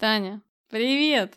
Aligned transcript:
Таня, 0.00 0.40
привет! 0.70 1.34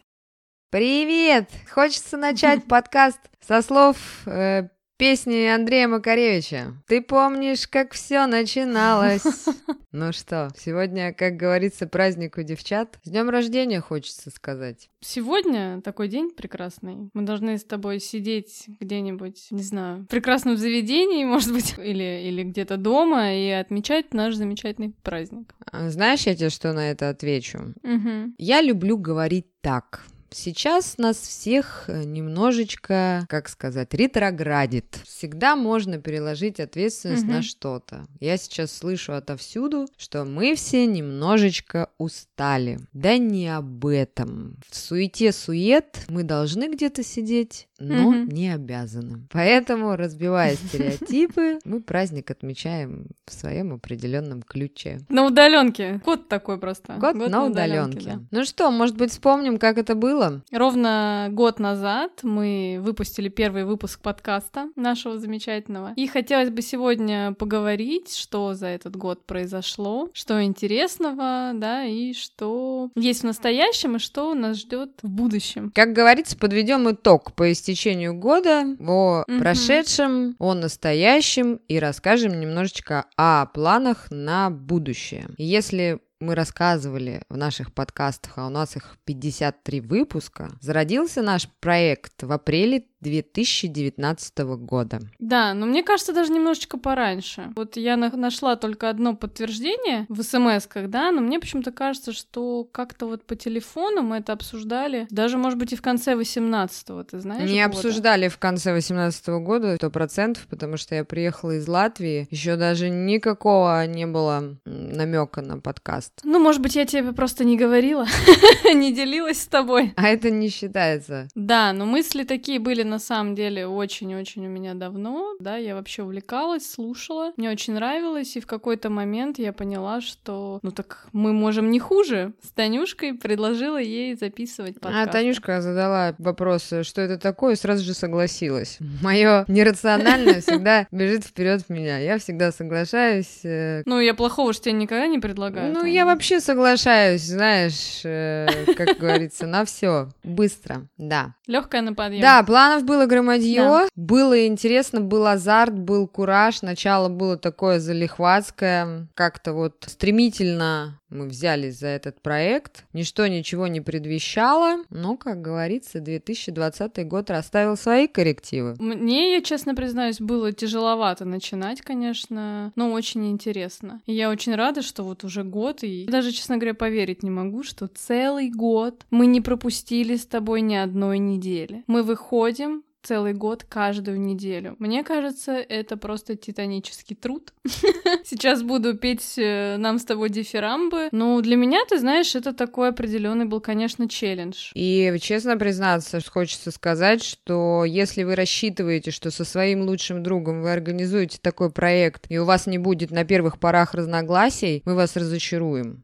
Привет! 0.70 1.50
Хочется 1.70 2.16
начать 2.16 2.64
подкаст 2.70 3.20
со 3.46 3.62
слов 3.62 3.98
э, 4.26 4.70
песни 4.98 5.46
Андрея 5.48 5.88
Макаревича. 5.88 6.74
Ты 6.88 7.02
помнишь, 7.02 7.68
как 7.68 7.94
все 7.94 8.26
начиналось? 8.28 9.24
Ну 9.96 10.12
что, 10.12 10.50
сегодня, 10.58 11.14
как 11.14 11.38
говорится, 11.38 11.86
праздник 11.86 12.40
у 12.40 12.42
девчат. 12.42 12.98
С 13.04 13.12
днем 13.12 13.30
рождения 13.30 13.80
хочется 13.80 14.32
сказать. 14.32 14.90
Сегодня 15.02 15.82
такой 15.82 16.08
день 16.08 16.32
прекрасный. 16.32 17.12
Мы 17.14 17.22
должны 17.22 17.60
с 17.60 17.64
тобой 17.64 18.00
сидеть 18.00 18.66
где-нибудь, 18.80 19.50
не 19.52 19.62
знаю, 19.62 20.02
в 20.02 20.08
прекрасном 20.08 20.58
заведении, 20.58 21.24
может 21.26 21.54
быть, 21.54 21.76
или, 21.78 22.24
или 22.28 22.42
где-то 22.42 22.78
дома 22.78 23.36
и 23.36 23.50
отмечать 23.50 24.16
наш 24.16 24.34
замечательный 24.34 24.96
праздник. 25.04 25.54
А 25.72 25.88
знаешь, 25.92 26.22
я 26.22 26.36
тебе 26.36 26.50
что 26.50 26.74
на 26.74 26.90
это 26.90 27.10
отвечу? 27.10 27.76
Угу. 27.84 28.34
Я 28.40 28.62
люблю 28.62 28.98
говорить 28.98 29.46
так. 29.62 30.08
Сейчас 30.34 30.98
нас 30.98 31.18
всех 31.18 31.86
э, 31.88 32.04
немножечко, 32.04 33.26
как 33.30 33.50
сказать, 33.50 33.94
ретроградит. 33.94 35.00
Всегда 35.06 35.56
можно 35.56 36.00
переложить 36.00 36.60
ответственность 36.60 37.24
Мгм. 37.24 37.32
на 37.34 37.42
что-то. 37.42 38.06
Я 38.20 38.38
сейчас 38.38 38.72
слышу 38.76 39.14
отовсюду, 39.14 39.88
что 39.98 40.26
мы 40.26 40.56
все 40.56 40.86
немножечко 40.86 41.90
устали. 41.98 42.80
Да 42.94 43.18
не 43.18 43.48
об 43.56 43.86
этом. 43.86 44.58
В 44.70 44.76
суете-сует 44.76 46.06
мы 46.10 46.24
должны 46.24 46.74
где-то 46.74 47.04
сидеть, 47.04 47.68
но 47.84 48.12
Мгм. 48.12 48.30
не 48.30 48.50
обязаны. 48.54 49.28
Поэтому, 49.32 49.96
разбивая 49.96 50.56
стереотипы, 50.56 51.60
мы 51.66 51.82
праздник 51.82 52.32
отмечаем 52.32 53.08
в 53.26 53.34
своем 53.34 53.74
определенном 53.74 54.42
ключе. 54.42 55.00
На 55.10 55.26
удаленке. 55.26 56.00
Код 56.04 56.28
такой 56.28 56.58
просто. 56.60 56.94
Год, 56.94 57.16
на 57.16 57.46
удаленке. 57.46 58.00
да. 58.12 58.20
Ну 58.32 58.46
что, 58.46 58.72
может 58.72 58.98
быть, 58.98 59.12
вспомним, 59.12 59.58
как 59.58 59.78
это 59.78 59.96
было? 59.96 60.42
Ровно 60.52 61.28
год 61.32 61.60
назад 61.60 62.20
мы 62.24 62.80
выпустили 62.82 63.30
первый 63.30 63.66
выпуск 63.66 64.00
подкаста 64.02 64.70
нашего 64.76 65.18
замечательного. 65.20 65.94
И 65.96 66.08
хотелось 66.08 66.50
бы 66.50 66.62
сегодня 66.62 67.34
поговорить, 67.34 68.16
что 68.16 68.54
за 68.54 68.68
этот 68.68 68.96
год 68.96 69.26
произошло, 69.26 70.10
что 70.14 70.44
интересного, 70.44 71.52
да, 71.54 71.84
и 71.86 72.14
что 72.14 72.90
есть 72.96 73.22
в 73.22 73.26
настоящем, 73.26 73.96
и 73.96 74.00
что 74.00 74.34
нас 74.34 74.58
ждет 74.58 74.92
в 75.02 75.10
будущем. 75.10 75.72
Как 75.74 75.94
говорится, 75.94 76.38
подведем 76.38 76.90
итог 76.92 77.34
по 77.34 77.52
истечению 77.74 78.14
года 78.14 78.66
о 78.80 79.24
Мгм. 79.28 79.40
прошедшем, 79.40 80.36
о 80.40 80.54
настоящем 80.54 81.60
и 81.68 81.80
расскажем 81.80 82.40
немножечко 82.40 83.06
о 83.18 83.46
планах 83.48 84.08
на 84.12 84.50
будущее. 84.50 85.28
Если 85.38 86.00
мы 86.20 86.36
рассказывали 86.36 87.22
в 87.30 87.36
наших 87.36 87.74
подкастах, 87.74 88.38
а 88.38 88.48
у 88.48 88.50
нас 88.50 88.78
их 88.78 88.98
53 89.04 89.82
выпуска, 89.82 90.52
зародился 90.62 91.22
наш 91.22 91.50
проект 91.60 92.24
в 92.24 92.32
апреле 92.32 92.86
2019 93.04 94.38
года. 94.58 95.00
Да, 95.20 95.54
но 95.54 95.66
мне 95.66 95.84
кажется, 95.84 96.14
даже 96.14 96.32
немножечко 96.32 96.78
пораньше. 96.78 97.52
Вот 97.56 97.78
я 97.78 97.98
на- 97.98 98.16
нашла 98.16 98.56
только 98.56 98.90
одно 98.90 99.16
подтверждение 99.16 100.06
в 100.10 100.22
смс-ках, 100.22 100.90
да, 100.90 101.12
но 101.12 101.22
мне 101.22 101.40
почему-то 101.40 101.72
кажется, 101.72 102.14
что 102.14 102.64
как-то 102.72 103.06
вот 103.08 103.24
по 103.26 103.36
телефону 103.36 104.02
мы 104.02 104.18
это 104.18 104.34
обсуждали, 104.34 105.08
даже, 105.10 105.38
может 105.38 105.58
быть, 105.60 105.74
и 105.74 105.76
в 105.76 105.82
конце 105.82 106.14
18-го, 106.16 107.04
ты 107.04 107.20
знаешь? 107.20 107.50
Не 107.50 107.66
года. 107.66 107.78
обсуждали 107.78 108.28
в 108.28 108.38
конце 108.38 108.72
2018 108.72 109.28
года 109.44 109.76
сто 109.76 109.90
процентов, 109.90 110.46
потому 110.50 110.78
что 110.78 110.96
я 110.96 111.04
приехала 111.04 111.52
из 111.58 111.68
Латвии, 111.68 112.28
еще 112.32 112.56
даже 112.56 112.90
никакого 112.90 113.86
не 113.88 114.06
было 114.06 114.58
намека 114.66 115.42
на 115.42 115.60
подкаст. 115.60 116.14
Ну, 116.24 116.40
может 116.40 116.62
быть, 116.62 116.76
я 116.76 116.86
тебе 116.86 117.12
просто 117.14 117.44
не 117.44 117.58
говорила, 117.58 118.06
не 118.74 118.94
делилась 118.94 119.42
с 119.42 119.48
тобой. 119.48 119.94
А 119.96 120.08
это 120.08 120.30
не 120.32 120.50
считается. 120.50 121.28
Да, 121.36 121.74
но 121.74 121.86
мысли 121.86 122.24
такие 122.24 122.60
были 122.60 122.84
на 122.94 123.00
самом 123.00 123.34
деле 123.34 123.66
очень-очень 123.66 124.46
у 124.46 124.50
меня 124.50 124.76
давно, 124.76 125.34
да, 125.40 125.58
я 125.58 125.74
вообще 125.74 126.04
увлекалась, 126.04 126.70
слушала, 126.70 127.34
мне 127.38 127.50
очень 127.50 127.74
нравилось, 127.74 128.36
и 128.36 128.40
в 128.40 128.46
какой-то 128.46 128.92
момент 128.92 129.40
я 129.40 129.52
поняла, 129.52 130.00
что, 130.00 130.60
ну 130.62 130.70
так 130.72 131.08
мы 131.12 131.34
можем 131.34 131.72
не 131.72 131.80
хуже. 131.80 132.34
С 132.44 132.50
Танюшкой 132.52 133.16
предложила 133.16 133.78
ей 133.82 134.14
записывать 134.16 134.76
А 134.78 134.80
подкаст. 134.82 135.12
Танюшка 135.12 135.62
задала 135.62 136.14
вопрос, 136.20 136.72
что 136.84 137.02
это 137.02 137.18
такое, 137.18 137.54
и 137.54 137.56
сразу 137.56 137.84
же 137.84 137.96
согласилась. 137.96 138.78
Мое 139.02 139.46
нерациональное 139.48 140.42
всегда 140.42 140.86
бежит 140.92 141.24
вперед 141.26 141.64
в 141.68 141.70
меня. 141.72 141.98
Я 141.98 142.20
всегда 142.20 142.52
соглашаюсь. 142.52 143.40
э, 143.44 143.82
Ну, 143.88 144.00
я 144.00 144.14
плохого 144.14 144.54
же 144.54 144.60
тебе 144.62 144.74
никогда 144.74 145.08
не 145.08 145.18
предлагаю. 145.18 145.74
Ну, 145.74 145.84
я 145.84 146.06
вообще 146.06 146.40
соглашаюсь, 146.40 147.24
знаешь, 147.24 148.02
э, 148.04 148.46
как 148.78 149.00
говорится, 149.00 149.48
на 149.48 149.66
все 149.66 150.10
быстро. 150.24 150.88
Да. 151.00 151.34
Легкая 151.48 151.82
на 151.82 151.94
подъем. 151.96 152.22
Да, 152.22 152.44
планов 152.44 152.83
было 152.84 153.06
громадье, 153.06 153.62
Да. 153.62 153.88
было 153.96 154.46
интересно, 154.48 155.02
был 155.02 155.26
азарт, 155.26 155.74
был 155.74 156.08
кураж. 156.08 156.62
Начало 156.62 157.10
было 157.10 157.38
такое 157.38 157.80
залихватское, 157.80 159.08
как-то 159.16 159.54
вот 159.54 159.84
стремительно 159.88 161.00
мы 161.14 161.28
взялись 161.28 161.80
за 161.80 161.88
этот 161.88 162.22
проект. 162.22 162.86
Ничто 162.94 163.28
ничего 163.28 163.68
не 163.68 163.82
предвещало, 163.82 164.84
но, 164.90 165.18
как 165.18 165.42
говорится, 165.42 166.00
2020 166.00 167.08
год 167.08 167.30
расставил 167.30 167.78
свои 167.78 168.08
коррективы. 168.08 168.76
Мне, 168.80 169.34
я 169.36 169.42
честно 169.42 169.76
признаюсь, 169.76 170.20
было 170.20 170.52
тяжеловато 170.52 171.26
начинать, 171.26 171.82
конечно, 171.82 172.72
но 172.76 172.92
очень 172.92 173.30
интересно. 173.30 174.02
И 174.06 174.14
я 174.14 174.30
очень 174.30 174.56
рада, 174.56 174.82
что 174.82 175.04
вот 175.04 175.24
уже 175.24 175.44
год, 175.44 175.84
и 175.84 176.06
даже, 176.06 176.32
честно 176.32 176.58
говоря, 176.58 176.74
поверить 176.74 177.24
не 177.24 177.30
могу, 177.30 177.64
что 177.64 177.88
целый 177.88 178.50
год 178.50 179.06
мы 179.10 179.26
не 179.26 179.42
пропустили 179.42 180.16
с 180.16 180.26
тобой 180.26 180.62
ни 180.62 180.76
одной 180.76 181.20
недели. 181.20 181.84
Мы 181.88 182.04
выходим 182.04 182.84
целый 183.04 183.34
год 183.34 183.64
каждую 183.64 184.20
неделю. 184.20 184.76
Мне 184.80 185.04
кажется, 185.04 185.52
это 185.54 185.98
просто 185.98 186.36
титанический 186.36 187.16
труд. 187.16 187.54
Сейчас 188.24 188.64
буду 188.64 188.98
петь 188.98 189.38
э, 189.38 189.78
нам 189.78 190.00
с 190.00 190.06
тобой 190.06 190.30
дифирамбы. 190.30 191.10
Ну, 191.12 191.42
для 191.42 191.58
меня, 191.58 191.80
ты 191.88 192.00
знаешь, 192.00 192.36
это 192.36 192.54
такой 192.54 192.90
определенный 192.90 193.46
был, 193.46 193.60
конечно, 193.60 194.08
челлендж. 194.08 194.72
И 194.74 195.14
честно 195.22 195.58
признаться, 195.58 196.20
хочется 196.28 196.72
сказать, 196.72 197.24
что 197.24 197.84
если 197.86 198.24
вы 198.24 198.36
рассчитываете, 198.36 199.12
что 199.12 199.30
со 199.32 199.44
своим 199.44 199.82
лучшим 199.82 200.24
другом 200.24 200.62
вы 200.62 200.72
организуете 200.72 201.38
такой 201.42 201.72
проект, 201.72 202.26
и 202.30 202.40
у 202.40 202.46
вас 202.46 202.68
не 202.68 202.78
будет 202.78 203.12
на 203.12 203.26
первых 203.26 203.60
порах 203.60 203.94
разногласий, 203.94 204.82
мы 204.86 204.96
вас 204.96 205.16
разочаруем. 205.16 206.02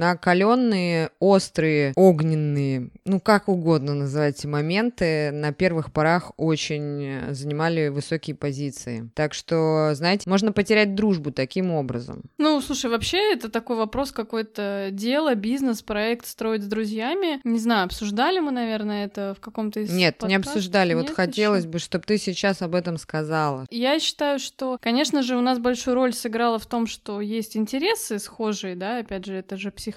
Накаленные, 0.00 1.10
острые, 1.18 1.92
огненные, 1.94 2.90
ну 3.04 3.20
как 3.20 3.48
угодно 3.48 3.92
называйте 3.94 4.48
моменты, 4.48 5.30
на 5.30 5.52
первых 5.52 5.92
порах 5.92 6.32
очень 6.38 7.04
э, 7.04 7.34
занимали 7.34 7.88
высокие 7.88 8.34
позиции. 8.34 9.10
Так 9.14 9.34
что, 9.34 9.90
знаете, 9.92 10.28
можно 10.30 10.52
потерять 10.52 10.94
дружбу 10.94 11.32
таким 11.32 11.70
образом. 11.70 12.22
Ну, 12.38 12.60
слушай, 12.62 12.88
вообще 12.90 13.34
это 13.34 13.50
такой 13.50 13.76
вопрос 13.76 14.10
какое-то 14.10 14.88
дело, 14.90 15.34
бизнес, 15.34 15.82
проект 15.82 16.26
строить 16.26 16.62
с 16.62 16.66
друзьями. 16.66 17.40
Не 17.44 17.58
знаю, 17.58 17.84
обсуждали 17.84 18.38
мы, 18.40 18.52
наверное, 18.52 19.04
это 19.04 19.34
в 19.36 19.40
каком-то 19.40 19.80
из 19.80 19.90
Нет, 19.92 20.14
не 20.22 20.28
подкастов? 20.36 20.46
обсуждали. 20.46 20.94
Вот 20.94 21.08
Нет 21.08 21.14
хотелось 21.14 21.64
ещё? 21.64 21.72
бы, 21.72 21.78
чтобы 21.78 22.04
ты 22.06 22.16
сейчас 22.16 22.62
об 22.62 22.74
этом 22.74 22.96
сказала. 22.96 23.66
Я 23.70 23.98
считаю, 24.00 24.38
что, 24.38 24.78
конечно 24.80 25.22
же, 25.22 25.36
у 25.36 25.42
нас 25.42 25.58
большую 25.58 25.94
роль 25.94 26.14
сыграло 26.14 26.58
в 26.58 26.64
том, 26.64 26.86
что 26.86 27.20
есть 27.20 27.54
интересы 27.54 28.18
схожие, 28.18 28.76
да, 28.76 28.98
опять 28.98 29.26
же, 29.26 29.34
это 29.34 29.58
же 29.58 29.70
психология, 29.70 29.89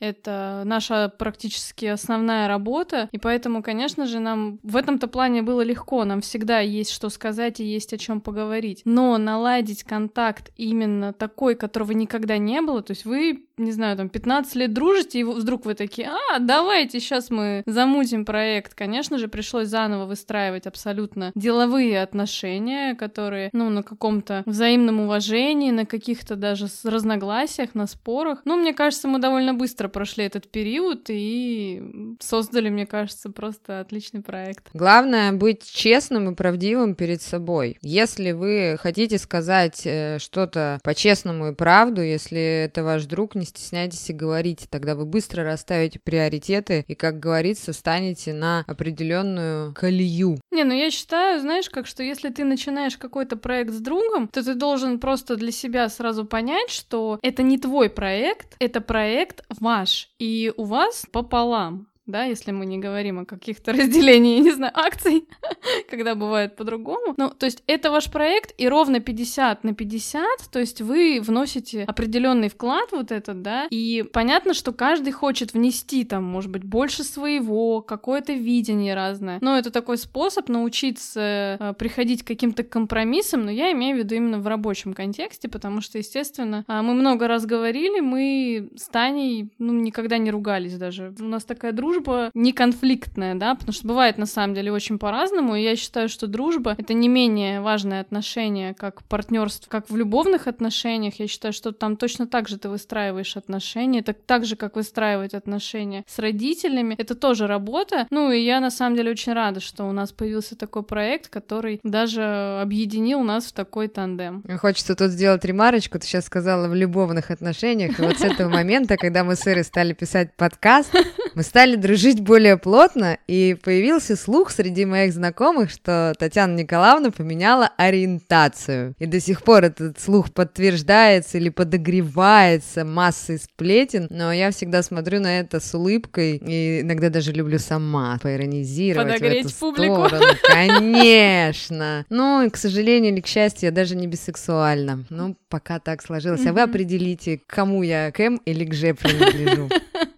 это 0.00 0.62
наша 0.64 1.12
практически 1.16 1.86
основная 1.86 2.48
работа, 2.48 3.08
и 3.12 3.18
поэтому, 3.18 3.62
конечно 3.62 4.06
же, 4.06 4.18
нам 4.18 4.58
в 4.62 4.76
этом-то 4.76 5.08
плане 5.08 5.42
было 5.42 5.62
легко, 5.62 6.04
нам 6.04 6.20
всегда 6.20 6.60
есть 6.60 6.90
что 6.90 7.08
сказать 7.08 7.60
и 7.60 7.64
есть 7.64 7.92
о 7.92 7.98
чем 7.98 8.20
поговорить. 8.20 8.82
Но 8.84 9.18
наладить 9.18 9.84
контакт 9.84 10.50
именно 10.56 11.12
такой, 11.12 11.54
которого 11.54 11.92
никогда 11.92 12.38
не 12.38 12.60
было, 12.60 12.82
то 12.82 12.92
есть 12.92 13.04
вы, 13.04 13.46
не 13.56 13.72
знаю, 13.72 13.96
там 13.96 14.08
15 14.08 14.54
лет 14.56 14.72
дружите, 14.72 15.20
и 15.20 15.24
вдруг 15.24 15.64
вы 15.64 15.74
такие, 15.74 16.08
а, 16.08 16.38
давайте 16.38 17.00
сейчас 17.00 17.30
мы 17.30 17.62
замутим 17.66 18.24
проект. 18.24 18.74
Конечно 18.74 19.18
же, 19.18 19.28
пришлось 19.28 19.68
заново 19.68 20.06
выстраивать 20.06 20.66
абсолютно 20.66 21.32
деловые 21.34 22.02
отношения, 22.02 22.94
которые, 22.94 23.50
ну, 23.52 23.70
на 23.70 23.82
каком-то 23.82 24.42
взаимном 24.46 25.00
уважении, 25.00 25.70
на 25.70 25.86
каких-то 25.86 26.36
даже 26.36 26.66
разногласиях, 26.84 27.74
на 27.74 27.86
спорах. 27.86 28.40
Ну, 28.44 28.56
мне 28.56 28.72
кажется, 28.72 28.99
мы 29.08 29.18
довольно 29.18 29.54
быстро 29.54 29.88
прошли 29.88 30.24
этот 30.24 30.50
период 30.50 31.06
и 31.08 32.16
создали, 32.20 32.68
мне 32.68 32.86
кажется, 32.86 33.30
просто 33.30 33.80
отличный 33.80 34.22
проект. 34.22 34.68
Главное 34.72 35.10
главное 35.10 35.32
быть 35.32 35.70
честным 35.70 36.30
и 36.30 36.34
правдивым 36.34 36.94
перед 36.94 37.22
собой. 37.22 37.78
Если 37.82 38.32
вы 38.32 38.76
хотите 38.80 39.18
сказать 39.18 39.82
э, 39.84 40.18
что-то 40.18 40.78
по-честному 40.82 41.48
и 41.48 41.54
правду, 41.54 42.02
если 42.02 42.64
это 42.64 42.84
ваш 42.84 43.06
друг, 43.06 43.34
не 43.34 43.44
стесняйтесь 43.44 44.10
и 44.10 44.12
говорите, 44.12 44.66
тогда 44.68 44.94
вы 44.94 45.04
быстро 45.04 45.42
расставите 45.44 45.98
приоритеты 45.98 46.84
и, 46.86 46.94
как 46.94 47.18
говорится, 47.18 47.72
станете 47.72 48.32
на 48.32 48.64
определенную 48.66 49.74
колею. 49.74 50.38
Не, 50.50 50.64
ну 50.64 50.74
я 50.74 50.90
считаю, 50.90 51.40
знаешь, 51.40 51.70
как 51.70 51.86
что 51.86 52.02
если 52.02 52.28
ты 52.28 52.44
начинаешь 52.44 52.96
какой-то 52.96 53.36
проект 53.36 53.72
с 53.72 53.80
другом, 53.80 54.28
то 54.28 54.44
ты 54.44 54.54
должен 54.54 54.98
просто 54.98 55.36
для 55.36 55.52
себя 55.52 55.88
сразу 55.88 56.24
понять, 56.24 56.70
что 56.70 57.18
это 57.22 57.42
не 57.42 57.58
твой 57.58 57.90
проект, 57.90 58.56
это 58.58 58.79
проект 58.80 59.44
ваш, 59.48 60.10
и 60.18 60.52
у 60.56 60.64
вас 60.64 61.06
пополам 61.12 61.89
да, 62.10 62.24
если 62.24 62.52
мы 62.52 62.66
не 62.66 62.78
говорим 62.78 63.20
о 63.20 63.24
каких-то 63.24 63.72
разделениях, 63.72 64.44
не 64.44 64.52
знаю, 64.52 64.72
акций, 64.74 65.26
когда 65.90 66.14
бывает 66.14 66.56
по-другому. 66.56 67.14
Ну, 67.16 67.30
то 67.30 67.46
есть 67.46 67.62
это 67.66 67.90
ваш 67.90 68.10
проект, 68.10 68.54
и 68.58 68.68
ровно 68.68 69.00
50 69.00 69.64
на 69.64 69.74
50, 69.74 70.24
то 70.50 70.58
есть 70.58 70.80
вы 70.80 71.20
вносите 71.22 71.84
определенный 71.84 72.48
вклад 72.48 72.92
вот 72.92 73.12
этот, 73.12 73.42
да, 73.42 73.66
и 73.70 74.04
понятно, 74.12 74.54
что 74.54 74.72
каждый 74.72 75.12
хочет 75.12 75.54
внести 75.54 76.04
там, 76.04 76.24
может 76.24 76.50
быть, 76.50 76.64
больше 76.64 77.04
своего, 77.04 77.82
какое-то 77.82 78.32
видение 78.32 78.94
разное. 78.94 79.38
Но 79.40 79.56
это 79.56 79.70
такой 79.70 79.98
способ 79.98 80.48
научиться 80.48 81.56
э, 81.60 81.74
приходить 81.78 82.22
к 82.22 82.26
каким-то 82.26 82.62
компромиссам, 82.62 83.44
но 83.44 83.50
я 83.50 83.72
имею 83.72 83.96
в 83.96 83.98
виду 83.98 84.14
именно 84.14 84.38
в 84.38 84.46
рабочем 84.46 84.94
контексте, 84.94 85.48
потому 85.48 85.80
что, 85.80 85.98
естественно, 85.98 86.64
э, 86.66 86.80
мы 86.82 86.94
много 86.94 87.28
раз 87.28 87.46
говорили, 87.46 88.00
мы 88.00 88.70
с 88.76 88.88
Таней, 88.88 89.50
ну, 89.58 89.72
никогда 89.72 90.18
не 90.18 90.30
ругались 90.30 90.76
даже. 90.76 91.14
У 91.18 91.24
нас 91.24 91.44
такая 91.44 91.72
дружба, 91.72 91.99
дружба 92.00 92.30
не 92.34 92.52
конфликтная, 92.52 93.34
да, 93.34 93.54
потому 93.54 93.72
что 93.72 93.86
бывает 93.86 94.18
на 94.18 94.26
самом 94.26 94.54
деле 94.54 94.72
очень 94.72 94.98
по-разному, 94.98 95.56
и 95.56 95.62
я 95.62 95.76
считаю, 95.76 96.08
что 96.08 96.26
дружба— 96.26 96.74
это 96.78 96.94
не 96.94 97.08
менее 97.08 97.60
важное 97.60 98.00
отношение, 98.00 98.74
как 98.74 99.02
партнерство, 99.04 99.68
как 99.68 99.90
в 99.90 99.96
любовных 99.96 100.46
отношениях. 100.46 101.14
Я 101.18 101.26
считаю, 101.26 101.52
что 101.52 101.72
там 101.72 101.96
точно 101.96 102.26
так 102.26 102.48
же 102.48 102.58
ты 102.58 102.68
выстраиваешь 102.68 103.36
отношения, 103.36 104.02
так, 104.02 104.16
так 104.26 104.44
же, 104.44 104.56
как 104.56 104.76
выстраивать 104.76 105.34
отношения 105.34 106.04
с 106.06 106.18
родителями. 106.18 106.94
Это 106.98 107.14
тоже 107.14 107.46
работа. 107.46 108.06
Ну, 108.10 108.30
и 108.30 108.40
я 108.40 108.60
на 108.60 108.70
самом 108.70 108.96
деле 108.96 109.10
очень 109.10 109.32
рада, 109.32 109.60
что 109.60 109.84
у 109.84 109.92
нас 109.92 110.12
появился 110.12 110.56
такой 110.56 110.82
проект, 110.82 111.28
который 111.28 111.80
даже 111.82 112.60
объединил 112.62 113.20
нас 113.20 113.46
в 113.46 113.52
такой 113.52 113.88
тандем. 113.88 114.42
Хочется 114.58 114.94
тут 114.94 115.10
сделать 115.10 115.44
ремарочку. 115.44 115.98
Ты 115.98 116.06
сейчас 116.06 116.26
сказала 116.26 116.68
в 116.68 116.74
любовных 116.74 117.30
отношениях, 117.30 117.98
и 117.98 118.02
вот 118.02 118.18
с 118.18 118.22
этого 118.22 118.48
момента, 118.48 118.96
когда 118.96 119.24
мы 119.24 119.36
с 119.36 119.46
Ирой 119.46 119.64
стали 119.64 119.92
писать 119.92 120.34
подкаст, 120.36 120.94
мы 121.34 121.42
стали 121.42 121.76
дружить 121.76 122.20
более 122.20 122.56
плотно, 122.56 123.18
и 123.26 123.56
появился 123.62 124.16
слух 124.16 124.50
среди 124.50 124.84
моих 124.84 125.12
знакомых, 125.12 125.70
что 125.70 126.12
Татьяна 126.18 126.56
Николаевна 126.56 127.10
поменяла 127.10 127.70
ориентацию. 127.76 128.94
И 128.98 129.06
до 129.06 129.20
сих 129.20 129.42
пор 129.42 129.64
этот 129.64 130.00
слух 130.00 130.32
подтверждается 130.32 131.38
или 131.38 131.48
подогревается 131.48 132.84
массой 132.84 133.38
сплетен, 133.38 134.06
но 134.10 134.32
я 134.32 134.50
всегда 134.50 134.82
смотрю 134.82 135.20
на 135.20 135.40
это 135.40 135.60
с 135.60 135.74
улыбкой 135.74 136.36
и 136.36 136.80
иногда 136.80 137.10
даже 137.10 137.32
люблю 137.32 137.58
сама 137.58 138.18
поиронизировать 138.22 139.14
Подогреть 139.14 139.46
в 139.46 139.48
эту 139.48 139.56
публику. 139.58 140.06
сторону. 140.06 140.26
Конечно. 140.42 142.04
Ну, 142.08 142.42
и, 142.42 142.50
к 142.50 142.56
сожалению 142.56 143.12
или 143.12 143.20
к 143.20 143.26
счастью, 143.26 143.68
я 143.68 143.70
даже 143.70 143.96
не 143.96 144.06
бисексуальна. 144.06 145.04
Ну, 145.10 145.36
пока 145.48 145.78
так 145.78 146.02
сложилось. 146.02 146.44
А 146.46 146.52
вы 146.52 146.60
определите, 146.62 147.38
к 147.38 147.46
кому 147.46 147.82
я, 147.82 148.10
к 148.10 148.20
М 148.20 148.40
или 148.44 148.64
к 148.64 148.74
Ж 148.74 148.94
принадлежу. 148.94 149.68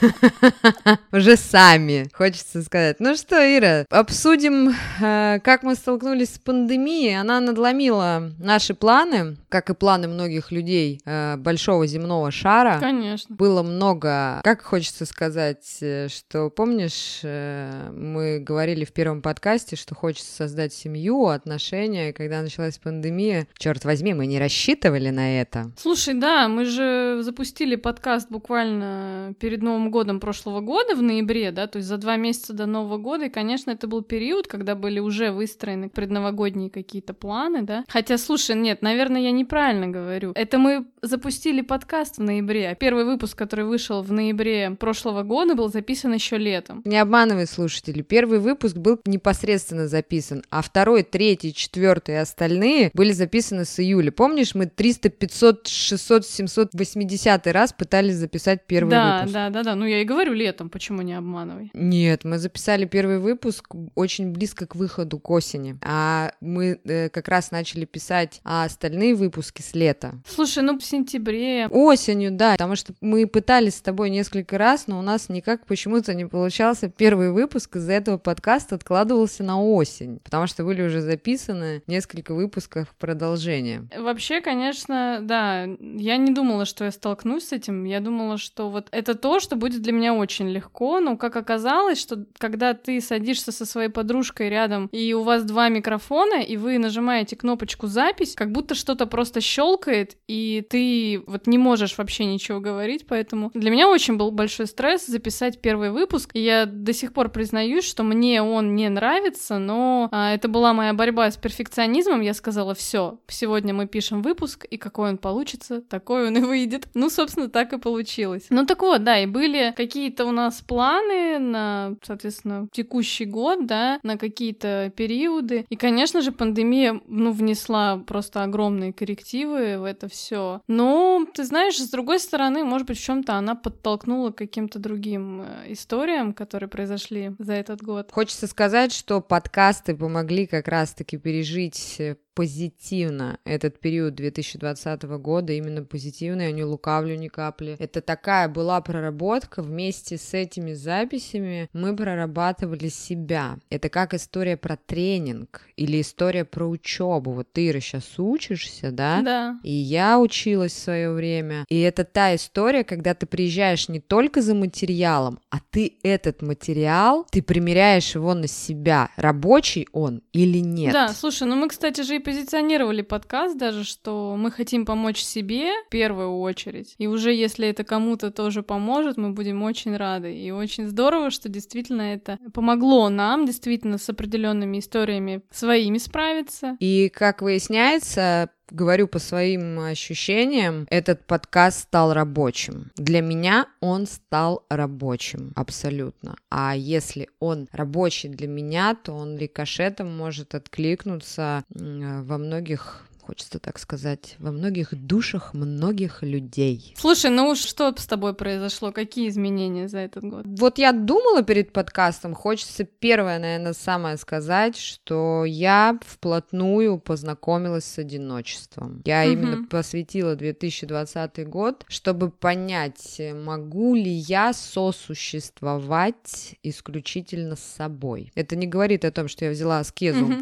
Уже 1.12 1.36
сами, 1.36 2.08
хочется 2.12 2.62
сказать. 2.62 2.96
Ну 2.98 3.14
что, 3.16 3.36
Ира, 3.36 3.84
обсудим, 3.90 4.74
э, 5.00 5.40
как 5.42 5.62
мы 5.62 5.74
столкнулись 5.74 6.34
с 6.34 6.38
пандемией. 6.38 7.18
Она 7.18 7.40
надломила 7.40 8.30
наши 8.38 8.74
планы, 8.74 9.36
как 9.48 9.70
и 9.70 9.74
планы 9.74 10.08
многих 10.08 10.52
людей 10.52 11.00
э, 11.04 11.36
большого 11.36 11.86
земного 11.86 12.30
шара. 12.30 12.78
Конечно. 12.80 13.34
Было 13.34 13.62
много, 13.62 14.40
как 14.42 14.62
хочется 14.62 15.06
сказать, 15.06 15.78
э, 15.80 16.08
что 16.08 16.50
помнишь, 16.50 17.20
мы 17.22 18.38
говорили 18.40 18.84
в 18.84 18.92
первом 18.92 19.22
подкасте, 19.22 19.76
что 19.76 19.94
хочется 19.94 20.34
создать 20.34 20.72
семью, 20.72 21.26
отношения, 21.26 22.12
когда 22.12 22.42
началась 22.42 22.78
пандемия, 22.78 23.46
черт 23.58 23.84
возьми, 23.84 24.14
мы 24.14 24.26
не 24.26 24.38
рассчитывали 24.38 25.10
на 25.10 25.40
это. 25.40 25.70
Слушай, 25.76 26.14
да, 26.14 26.48
мы 26.48 26.64
же 26.64 27.18
запустили 27.22 27.76
подкаст 27.76 28.30
буквально 28.30 29.34
перед 29.38 29.62
Новым 29.62 29.89
годом 29.90 30.20
прошлого 30.20 30.60
года, 30.60 30.94
в 30.94 31.02
ноябре, 31.02 31.50
да, 31.52 31.66
то 31.66 31.76
есть 31.76 31.88
за 31.88 31.96
два 31.96 32.16
месяца 32.16 32.52
до 32.52 32.66
Нового 32.66 32.98
года, 32.98 33.26
и, 33.26 33.28
конечно, 33.28 33.70
это 33.70 33.86
был 33.86 34.02
период, 34.02 34.46
когда 34.46 34.74
были 34.74 35.00
уже 35.00 35.30
выстроены 35.30 35.88
предновогодние 35.88 36.70
какие-то 36.70 37.14
планы, 37.14 37.62
да. 37.62 37.84
Хотя, 37.88 38.18
слушай, 38.18 38.56
нет, 38.56 38.82
наверное, 38.82 39.20
я 39.20 39.30
неправильно 39.30 39.88
говорю. 39.88 40.32
Это 40.34 40.58
мы 40.58 40.86
запустили 41.02 41.60
подкаст 41.60 42.18
в 42.18 42.22
ноябре. 42.22 42.76
Первый 42.78 43.04
выпуск, 43.04 43.36
который 43.36 43.64
вышел 43.64 44.02
в 44.02 44.12
ноябре 44.12 44.70
прошлого 44.78 45.22
года, 45.22 45.54
был 45.54 45.68
записан 45.68 46.12
еще 46.12 46.38
летом. 46.38 46.82
Не 46.84 46.98
обманывай 46.98 47.46
слушатели. 47.46 48.02
Первый 48.02 48.38
выпуск 48.38 48.76
был 48.76 49.00
непосредственно 49.04 49.88
записан, 49.88 50.42
а 50.50 50.62
второй, 50.62 51.02
третий, 51.02 51.52
четвертый 51.54 52.14
и 52.14 52.18
остальные 52.18 52.90
были 52.94 53.12
записаны 53.12 53.64
с 53.64 53.80
июля. 53.80 54.10
Помнишь, 54.10 54.54
мы 54.54 54.66
300, 54.66 55.10
500, 55.10 55.66
600, 55.66 56.26
780 56.26 57.46
раз 57.48 57.72
пытались 57.72 58.16
записать 58.16 58.66
первый 58.66 58.90
да, 58.90 59.18
выпуск. 59.18 59.34
Да, 59.34 59.50
да, 59.50 59.62
да. 59.62 59.74
Ну 59.80 59.86
я 59.86 60.02
и 60.02 60.04
говорю 60.04 60.34
летом, 60.34 60.68
почему 60.68 61.00
не 61.00 61.14
обманывай? 61.14 61.70
Нет, 61.72 62.24
мы 62.24 62.36
записали 62.36 62.84
первый 62.84 63.18
выпуск 63.18 63.74
очень 63.94 64.30
близко 64.30 64.66
к 64.66 64.76
выходу 64.76 65.18
к 65.18 65.30
осени, 65.30 65.78
а 65.82 66.32
мы 66.42 66.78
э, 66.84 67.08
как 67.08 67.28
раз 67.28 67.50
начали 67.50 67.86
писать 67.86 68.42
а 68.44 68.64
остальные 68.64 69.14
выпуски 69.14 69.62
с 69.62 69.74
лета. 69.74 70.20
Слушай, 70.28 70.64
ну 70.64 70.78
в 70.78 70.84
сентябре. 70.84 71.66
Осенью, 71.68 72.30
да, 72.30 72.52
потому 72.52 72.76
что 72.76 72.92
мы 73.00 73.26
пытались 73.26 73.76
с 73.76 73.80
тобой 73.80 74.10
несколько 74.10 74.58
раз, 74.58 74.86
но 74.86 74.98
у 74.98 75.02
нас 75.02 75.30
никак 75.30 75.64
почему-то 75.64 76.12
не 76.12 76.26
получался 76.26 76.90
первый 76.90 77.32
выпуск, 77.32 77.76
из-за 77.76 77.92
этого 77.92 78.18
подкаст 78.18 78.74
откладывался 78.74 79.44
на 79.44 79.62
осень, 79.62 80.18
потому 80.22 80.46
что 80.46 80.62
были 80.62 80.82
уже 80.82 81.00
записаны 81.00 81.82
несколько 81.86 82.34
выпусков 82.34 82.94
продолжения. 82.98 83.88
Вообще, 83.96 84.42
конечно, 84.42 85.20
да, 85.22 85.64
я 85.64 86.18
не 86.18 86.34
думала, 86.34 86.66
что 86.66 86.84
я 86.84 86.90
столкнусь 86.90 87.48
с 87.48 87.52
этим, 87.52 87.84
я 87.84 88.00
думала, 88.00 88.36
что 88.36 88.68
вот 88.68 88.88
это 88.90 89.14
то, 89.14 89.40
что 89.40 89.56
будет 89.56 89.69
для 89.78 89.92
меня 89.92 90.14
очень 90.14 90.48
легко, 90.48 91.00
но 91.00 91.16
как 91.16 91.36
оказалось, 91.36 92.00
что 92.00 92.24
когда 92.38 92.74
ты 92.74 93.00
садишься 93.00 93.52
со 93.52 93.64
своей 93.64 93.88
подружкой 93.88 94.48
рядом, 94.48 94.86
и 94.92 95.12
у 95.12 95.22
вас 95.22 95.44
два 95.44 95.68
микрофона, 95.68 96.42
и 96.42 96.56
вы 96.56 96.78
нажимаете 96.78 97.36
кнопочку 97.36 97.86
запись, 97.86 98.34
как 98.34 98.52
будто 98.52 98.74
что-то 98.74 99.06
просто 99.06 99.40
щелкает, 99.40 100.16
и 100.28 100.64
ты 100.68 101.22
вот 101.26 101.46
не 101.46 101.58
можешь 101.58 101.96
вообще 101.98 102.24
ничего 102.24 102.60
говорить, 102.60 103.06
поэтому 103.06 103.50
для 103.54 103.70
меня 103.70 103.88
очень 103.88 104.16
был 104.16 104.30
большой 104.30 104.66
стресс 104.66 105.06
записать 105.06 105.60
первый 105.60 105.90
выпуск, 105.90 106.30
и 106.34 106.40
я 106.40 106.66
до 106.66 106.92
сих 106.92 107.12
пор 107.12 107.30
признаюсь, 107.30 107.84
что 107.84 108.02
мне 108.02 108.42
он 108.42 108.74
не 108.74 108.88
нравится, 108.88 109.58
но 109.58 110.08
а, 110.10 110.34
это 110.34 110.48
была 110.48 110.72
моя 110.72 110.94
борьба 110.94 111.30
с 111.30 111.36
перфекционизмом, 111.36 112.20
я 112.20 112.34
сказала, 112.34 112.74
все, 112.74 113.18
сегодня 113.28 113.74
мы 113.74 113.86
пишем 113.86 114.22
выпуск, 114.22 114.64
и 114.64 114.76
какой 114.76 115.10
он 115.10 115.18
получится, 115.18 115.82
такой 115.82 116.28
он 116.28 116.36
и 116.36 116.40
выйдет. 116.40 116.88
Ну, 116.94 117.10
собственно, 117.10 117.48
так 117.48 117.72
и 117.72 117.78
получилось. 117.78 118.46
Ну 118.50 118.66
так 118.66 118.82
вот, 118.82 119.04
да, 119.04 119.18
и 119.18 119.26
были 119.26 119.58
какие-то 119.76 120.24
у 120.24 120.32
нас 120.32 120.60
планы 120.60 121.38
на, 121.38 121.96
соответственно, 122.02 122.68
текущий 122.72 123.24
год, 123.24 123.66
да, 123.66 123.98
на 124.02 124.16
какие-то 124.16 124.92
периоды. 124.96 125.66
И, 125.68 125.76
конечно 125.76 126.20
же, 126.20 126.32
пандемия, 126.32 127.00
ну, 127.06 127.32
внесла 127.32 127.98
просто 127.98 128.42
огромные 128.42 128.92
коррективы 128.92 129.78
в 129.78 129.84
это 129.84 130.08
все. 130.08 130.60
Но, 130.68 131.26
ты 131.32 131.44
знаешь, 131.44 131.78
с 131.78 131.90
другой 131.90 132.18
стороны, 132.18 132.64
может 132.64 132.86
быть, 132.86 132.98
в 132.98 133.04
чем-то 133.04 133.34
она 133.34 133.54
подтолкнула 133.54 134.30
к 134.30 134.36
каким-то 134.36 134.78
другим 134.78 135.42
э, 135.42 135.72
историям, 135.72 136.32
которые 136.32 136.68
произошли 136.68 137.32
за 137.38 137.54
этот 137.54 137.82
год. 137.82 138.10
Хочется 138.12 138.46
сказать, 138.46 138.92
что 138.92 139.20
подкасты 139.20 139.96
помогли 139.96 140.46
как 140.46 140.68
раз-таки 140.68 141.18
пережить 141.18 141.96
э, 141.98 142.16
позитивно 142.34 143.38
этот 143.44 143.80
период 143.80 144.14
2020 144.14 145.02
года, 145.02 145.52
именно 145.52 145.84
позитивно, 145.84 146.42
я 146.42 146.52
не 146.52 146.64
лукавлю 146.64 147.16
ни 147.16 147.28
капли. 147.28 147.76
Это 147.78 148.00
такая 148.00 148.48
была 148.48 148.80
проработка, 148.80 149.62
вместе 149.62 150.16
с 150.16 150.34
этими 150.34 150.72
записями 150.72 151.68
мы 151.72 151.94
прорабатывали 151.94 152.88
себя. 152.88 153.58
Это 153.68 153.88
как 153.88 154.14
история 154.14 154.56
про 154.56 154.76
тренинг 154.76 155.62
или 155.76 156.00
история 156.00 156.44
про 156.44 156.66
учебу. 156.66 157.32
Вот 157.32 157.52
ты, 157.52 157.68
Ира, 157.68 157.80
сейчас 157.80 158.18
учишься, 158.18 158.90
да? 158.90 159.22
Да. 159.22 159.60
И 159.62 159.72
я 159.72 160.18
училась 160.18 160.72
в 160.72 160.78
свое 160.78 161.10
время. 161.12 161.64
И 161.68 161.80
это 161.80 162.04
та 162.04 162.34
история, 162.34 162.84
когда 162.84 163.14
ты 163.14 163.26
приезжаешь 163.26 163.88
не 163.88 164.00
только 164.00 164.42
за 164.42 164.54
материалом, 164.54 165.40
а 165.50 165.58
ты 165.70 165.98
этот 166.02 166.42
материал, 166.42 167.26
ты 167.30 167.42
примеряешь 167.42 168.14
его 168.14 168.34
на 168.34 168.46
себя. 168.46 169.10
Рабочий 169.16 169.88
он 169.92 170.22
или 170.32 170.58
нет? 170.58 170.92
Да, 170.92 171.08
слушай, 171.08 171.46
ну 171.46 171.56
мы, 171.56 171.68
кстати 171.68 172.02
же, 172.02 172.16
и 172.16 172.19
позиционировали 172.20 173.02
подкаст 173.02 173.56
даже, 173.56 173.84
что 173.84 174.36
мы 174.36 174.50
хотим 174.50 174.84
помочь 174.84 175.20
себе 175.20 175.72
в 175.86 175.90
первую 175.90 176.38
очередь. 176.38 176.94
И 176.98 177.06
уже 177.06 177.32
если 177.32 177.68
это 177.68 177.84
кому-то 177.84 178.30
тоже 178.30 178.62
поможет, 178.62 179.16
мы 179.16 179.30
будем 179.30 179.62
очень 179.62 179.96
рады. 179.96 180.34
И 180.34 180.50
очень 180.50 180.88
здорово, 180.88 181.30
что 181.30 181.48
действительно 181.48 182.02
это 182.02 182.38
помогло 182.52 183.08
нам 183.08 183.46
действительно 183.46 183.98
с 183.98 184.08
определенными 184.08 184.78
историями 184.78 185.42
своими 185.50 185.98
справиться. 185.98 186.76
И 186.80 187.08
как 187.08 187.42
выясняется, 187.42 188.50
говорю 188.70 189.08
по 189.08 189.18
своим 189.18 189.78
ощущениям, 189.80 190.86
этот 190.90 191.24
подкаст 191.24 191.80
стал 191.80 192.12
рабочим. 192.12 192.90
Для 192.96 193.20
меня 193.20 193.66
он 193.80 194.06
стал 194.06 194.64
рабочим, 194.68 195.52
абсолютно. 195.56 196.36
А 196.50 196.74
если 196.76 197.28
он 197.38 197.68
рабочий 197.72 198.28
для 198.28 198.48
меня, 198.48 198.94
то 198.94 199.12
он 199.12 199.36
рикошетом 199.36 200.16
может 200.16 200.54
откликнуться 200.54 201.64
во 201.70 202.38
многих 202.38 203.06
хочется 203.30 203.60
так 203.60 203.78
сказать, 203.78 204.34
во 204.40 204.50
многих 204.50 204.92
душах 204.92 205.54
многих 205.54 206.24
людей. 206.24 206.96
Слушай, 206.98 207.30
ну 207.30 207.54
что 207.54 207.94
с 207.96 208.06
тобой 208.08 208.34
произошло? 208.34 208.90
Какие 208.90 209.28
изменения 209.28 209.86
за 209.86 209.98
этот 209.98 210.24
год? 210.24 210.46
Вот 210.46 210.78
я 210.78 210.90
думала 210.90 211.44
перед 211.44 211.72
подкастом, 211.72 212.34
хочется 212.34 212.82
первое, 212.82 213.38
наверное, 213.38 213.72
самое 213.72 214.16
сказать, 214.16 214.76
что 214.76 215.44
я 215.44 215.96
вплотную 216.04 216.98
познакомилась 216.98 217.84
с 217.84 217.98
одиночеством. 217.98 219.00
Я 219.04 219.22
угу. 219.22 219.30
именно 219.30 219.64
посвятила 219.68 220.34
2020 220.34 221.48
год, 221.48 221.84
чтобы 221.86 222.32
понять, 222.32 223.22
могу 223.32 223.94
ли 223.94 224.10
я 224.10 224.52
сосуществовать 224.52 226.56
исключительно 226.64 227.54
с 227.54 227.62
собой. 227.62 228.32
Это 228.34 228.56
не 228.56 228.66
говорит 228.66 229.04
о 229.04 229.12
том, 229.12 229.28
что 229.28 229.44
я 229.44 229.52
взяла 229.52 229.78
аскезу, 229.78 230.24
угу. 230.24 230.34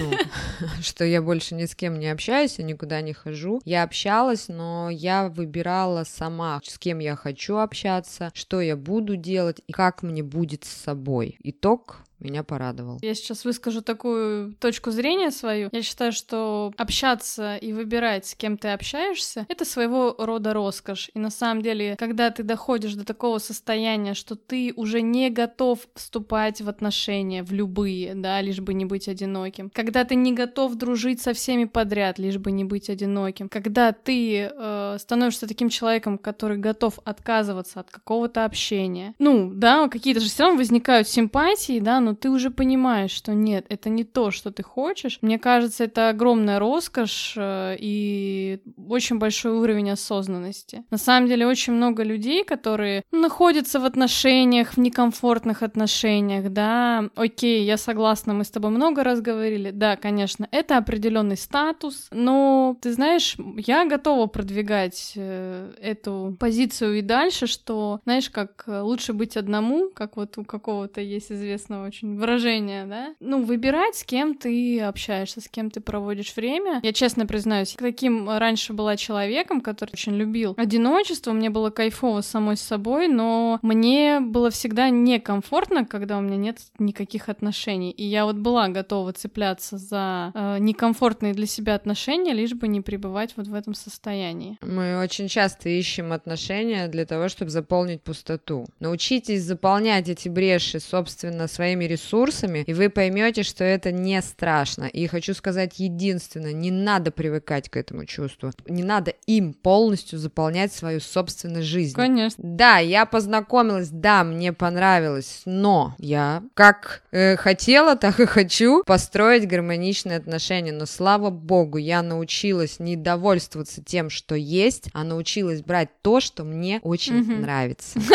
ну, 0.00 0.10
что 0.82 1.04
я 1.04 1.22
больше 1.22 1.54
ни 1.54 1.66
с 1.66 1.76
кем 1.76 2.00
не 2.00 2.08
общаюсь, 2.08 2.31
общаюсь, 2.32 2.58
я 2.58 2.64
никуда 2.64 3.02
не 3.02 3.12
хожу. 3.12 3.60
Я 3.64 3.82
общалась, 3.82 4.48
но 4.48 4.88
я 4.90 5.28
выбирала 5.28 6.04
сама, 6.04 6.60
с 6.64 6.78
кем 6.78 6.98
я 6.98 7.14
хочу 7.14 7.58
общаться, 7.58 8.30
что 8.34 8.62
я 8.62 8.74
буду 8.74 9.16
делать 9.16 9.60
и 9.66 9.72
как 9.72 10.02
мне 10.02 10.22
будет 10.22 10.64
с 10.64 10.68
собой. 10.68 11.36
Итог 11.42 11.98
меня 12.22 12.42
порадовал. 12.42 12.98
Я 13.02 13.14
сейчас 13.14 13.44
выскажу 13.44 13.82
такую 13.82 14.54
точку 14.54 14.90
зрения 14.90 15.30
свою. 15.30 15.68
Я 15.72 15.82
считаю, 15.82 16.12
что 16.12 16.72
общаться 16.76 17.56
и 17.56 17.72
выбирать, 17.72 18.26
с 18.26 18.34
кем 18.34 18.56
ты 18.56 18.68
общаешься, 18.68 19.46
это 19.48 19.64
своего 19.64 20.14
рода 20.18 20.52
роскошь. 20.52 21.10
И 21.14 21.18
на 21.18 21.30
самом 21.30 21.62
деле, 21.62 21.96
когда 21.98 22.30
ты 22.30 22.42
доходишь 22.42 22.94
до 22.94 23.04
такого 23.04 23.38
состояния, 23.38 24.14
что 24.14 24.36
ты 24.36 24.72
уже 24.76 25.02
не 25.02 25.30
готов 25.30 25.80
вступать 25.94 26.60
в 26.60 26.68
отношения, 26.68 27.42
в 27.42 27.52
любые, 27.52 28.14
да, 28.14 28.40
лишь 28.40 28.60
бы 28.60 28.74
не 28.74 28.84
быть 28.84 29.08
одиноким, 29.08 29.70
когда 29.70 30.04
ты 30.04 30.14
не 30.14 30.32
готов 30.32 30.74
дружить 30.74 31.20
со 31.20 31.32
всеми 31.32 31.64
подряд, 31.64 32.18
лишь 32.18 32.38
бы 32.38 32.52
не 32.52 32.64
быть 32.64 32.90
одиноким, 32.90 33.48
когда 33.48 33.92
ты 33.92 34.50
э, 34.52 34.96
становишься 34.98 35.46
таким 35.46 35.68
человеком, 35.68 36.18
который 36.18 36.58
готов 36.58 36.98
отказываться 37.04 37.80
от 37.80 37.90
какого-то 37.90 38.44
общения, 38.44 39.14
ну, 39.18 39.50
да, 39.52 39.88
какие-то 39.88 40.20
же 40.20 40.28
все 40.28 40.44
равно 40.44 40.58
возникают 40.58 41.08
симпатии, 41.08 41.80
да, 41.80 42.00
но 42.00 42.11
ты 42.14 42.30
уже 42.30 42.50
понимаешь, 42.50 43.10
что 43.10 43.34
нет, 43.34 43.66
это 43.68 43.88
не 43.88 44.04
то, 44.04 44.30
что 44.30 44.50
ты 44.50 44.62
хочешь. 44.62 45.18
Мне 45.22 45.38
кажется, 45.38 45.84
это 45.84 46.08
огромная 46.08 46.58
роскошь 46.58 47.34
э, 47.36 47.76
и 47.78 48.60
очень 48.88 49.18
большой 49.18 49.52
уровень 49.52 49.90
осознанности. 49.90 50.84
На 50.90 50.98
самом 50.98 51.28
деле 51.28 51.46
очень 51.46 51.72
много 51.72 52.02
людей, 52.02 52.44
которые 52.44 53.02
находятся 53.10 53.80
в 53.80 53.84
отношениях, 53.84 54.74
в 54.74 54.78
некомфортных 54.78 55.62
отношениях, 55.62 56.52
да, 56.52 57.10
окей, 57.16 57.64
я 57.64 57.76
согласна, 57.76 58.34
мы 58.34 58.44
с 58.44 58.50
тобой 58.50 58.70
много 58.70 59.04
раз 59.04 59.20
говорили, 59.20 59.70
да, 59.70 59.96
конечно, 59.96 60.48
это 60.50 60.78
определенный 60.78 61.36
статус, 61.36 62.08
но 62.10 62.76
ты 62.80 62.92
знаешь, 62.92 63.36
я 63.56 63.84
готова 63.84 64.26
продвигать 64.26 65.12
э, 65.16 65.72
эту 65.80 66.36
позицию 66.38 66.98
и 66.98 67.02
дальше, 67.02 67.46
что, 67.46 68.00
знаешь, 68.04 68.30
как 68.30 68.64
э, 68.66 68.80
лучше 68.80 69.12
быть 69.12 69.36
одному, 69.36 69.90
как 69.90 70.16
вот 70.16 70.38
у 70.38 70.44
какого-то 70.44 71.00
есть 71.00 71.32
известного 71.32 71.86
очень 71.86 72.01
очень 72.02 72.18
выражение, 72.18 72.84
да? 72.86 73.14
Ну, 73.20 73.42
выбирать, 73.42 73.96
с 73.96 74.04
кем 74.04 74.34
ты 74.34 74.80
общаешься, 74.80 75.40
с 75.40 75.48
кем 75.48 75.70
ты 75.70 75.80
проводишь 75.80 76.34
время. 76.34 76.80
Я 76.82 76.92
честно 76.92 77.26
признаюсь, 77.26 77.74
таким 77.78 78.28
раньше 78.28 78.72
была 78.72 78.96
человеком, 78.96 79.60
который 79.60 79.92
очень 79.92 80.14
любил 80.16 80.54
одиночество, 80.56 81.32
мне 81.32 81.50
было 81.50 81.70
кайфово 81.70 82.20
самой 82.20 82.56
с 82.56 82.60
собой, 82.60 83.08
но 83.08 83.58
мне 83.62 84.20
было 84.20 84.50
всегда 84.50 84.90
некомфортно, 84.90 85.84
когда 85.84 86.18
у 86.18 86.20
меня 86.20 86.36
нет 86.36 86.58
никаких 86.78 87.28
отношений. 87.28 87.90
И 87.90 88.04
я 88.04 88.24
вот 88.24 88.36
была 88.36 88.68
готова 88.68 89.12
цепляться 89.12 89.78
за 89.78 90.32
э, 90.34 90.58
некомфортные 90.58 91.34
для 91.34 91.46
себя 91.46 91.74
отношения, 91.74 92.32
лишь 92.32 92.54
бы 92.54 92.68
не 92.68 92.80
пребывать 92.80 93.34
вот 93.36 93.46
в 93.46 93.54
этом 93.54 93.74
состоянии. 93.74 94.58
Мы 94.62 95.00
очень 95.00 95.28
часто 95.28 95.68
ищем 95.68 96.12
отношения 96.12 96.88
для 96.88 97.06
того, 97.06 97.28
чтобы 97.28 97.50
заполнить 97.50 98.02
пустоту. 98.02 98.66
Научитесь 98.80 99.42
заполнять 99.42 100.08
эти 100.08 100.28
бреши, 100.28 100.80
собственно, 100.80 101.48
своими 101.48 101.84
ресурсами 101.92 102.64
и 102.66 102.74
вы 102.74 102.90
поймете, 102.90 103.42
что 103.42 103.64
это 103.64 103.92
не 103.92 104.20
страшно. 104.22 104.84
И 104.84 105.06
хочу 105.06 105.34
сказать 105.34 105.78
единственное, 105.78 106.52
не 106.52 106.70
надо 106.70 107.10
привыкать 107.10 107.68
к 107.68 107.76
этому 107.76 108.04
чувству. 108.06 108.52
Не 108.66 108.82
надо 108.82 109.12
им 109.26 109.54
полностью 109.54 110.18
заполнять 110.18 110.72
свою 110.72 111.00
собственную 111.00 111.62
жизнь. 111.62 111.94
Конечно. 111.94 112.42
Да, 112.42 112.78
я 112.78 113.06
познакомилась, 113.06 113.88
да, 113.90 114.24
мне 114.24 114.52
понравилось, 114.52 115.42
но 115.44 115.94
я 115.98 116.42
как 116.54 117.02
э, 117.10 117.36
хотела, 117.36 117.96
так 117.96 118.20
и 118.20 118.26
хочу 118.26 118.82
построить 118.84 119.48
гармоничные 119.48 120.16
отношения. 120.16 120.72
Но 120.72 120.86
слава 120.86 121.30
богу, 121.30 121.78
я 121.78 122.02
научилась 122.02 122.78
не 122.78 122.96
довольствоваться 122.96 123.82
тем, 123.82 124.10
что 124.10 124.34
есть, 124.34 124.88
а 124.92 125.04
научилась 125.04 125.62
брать 125.62 125.90
то, 126.02 126.20
что 126.20 126.44
мне 126.44 126.80
очень 126.82 127.20
угу. 127.20 127.32
нравится. 127.32 127.98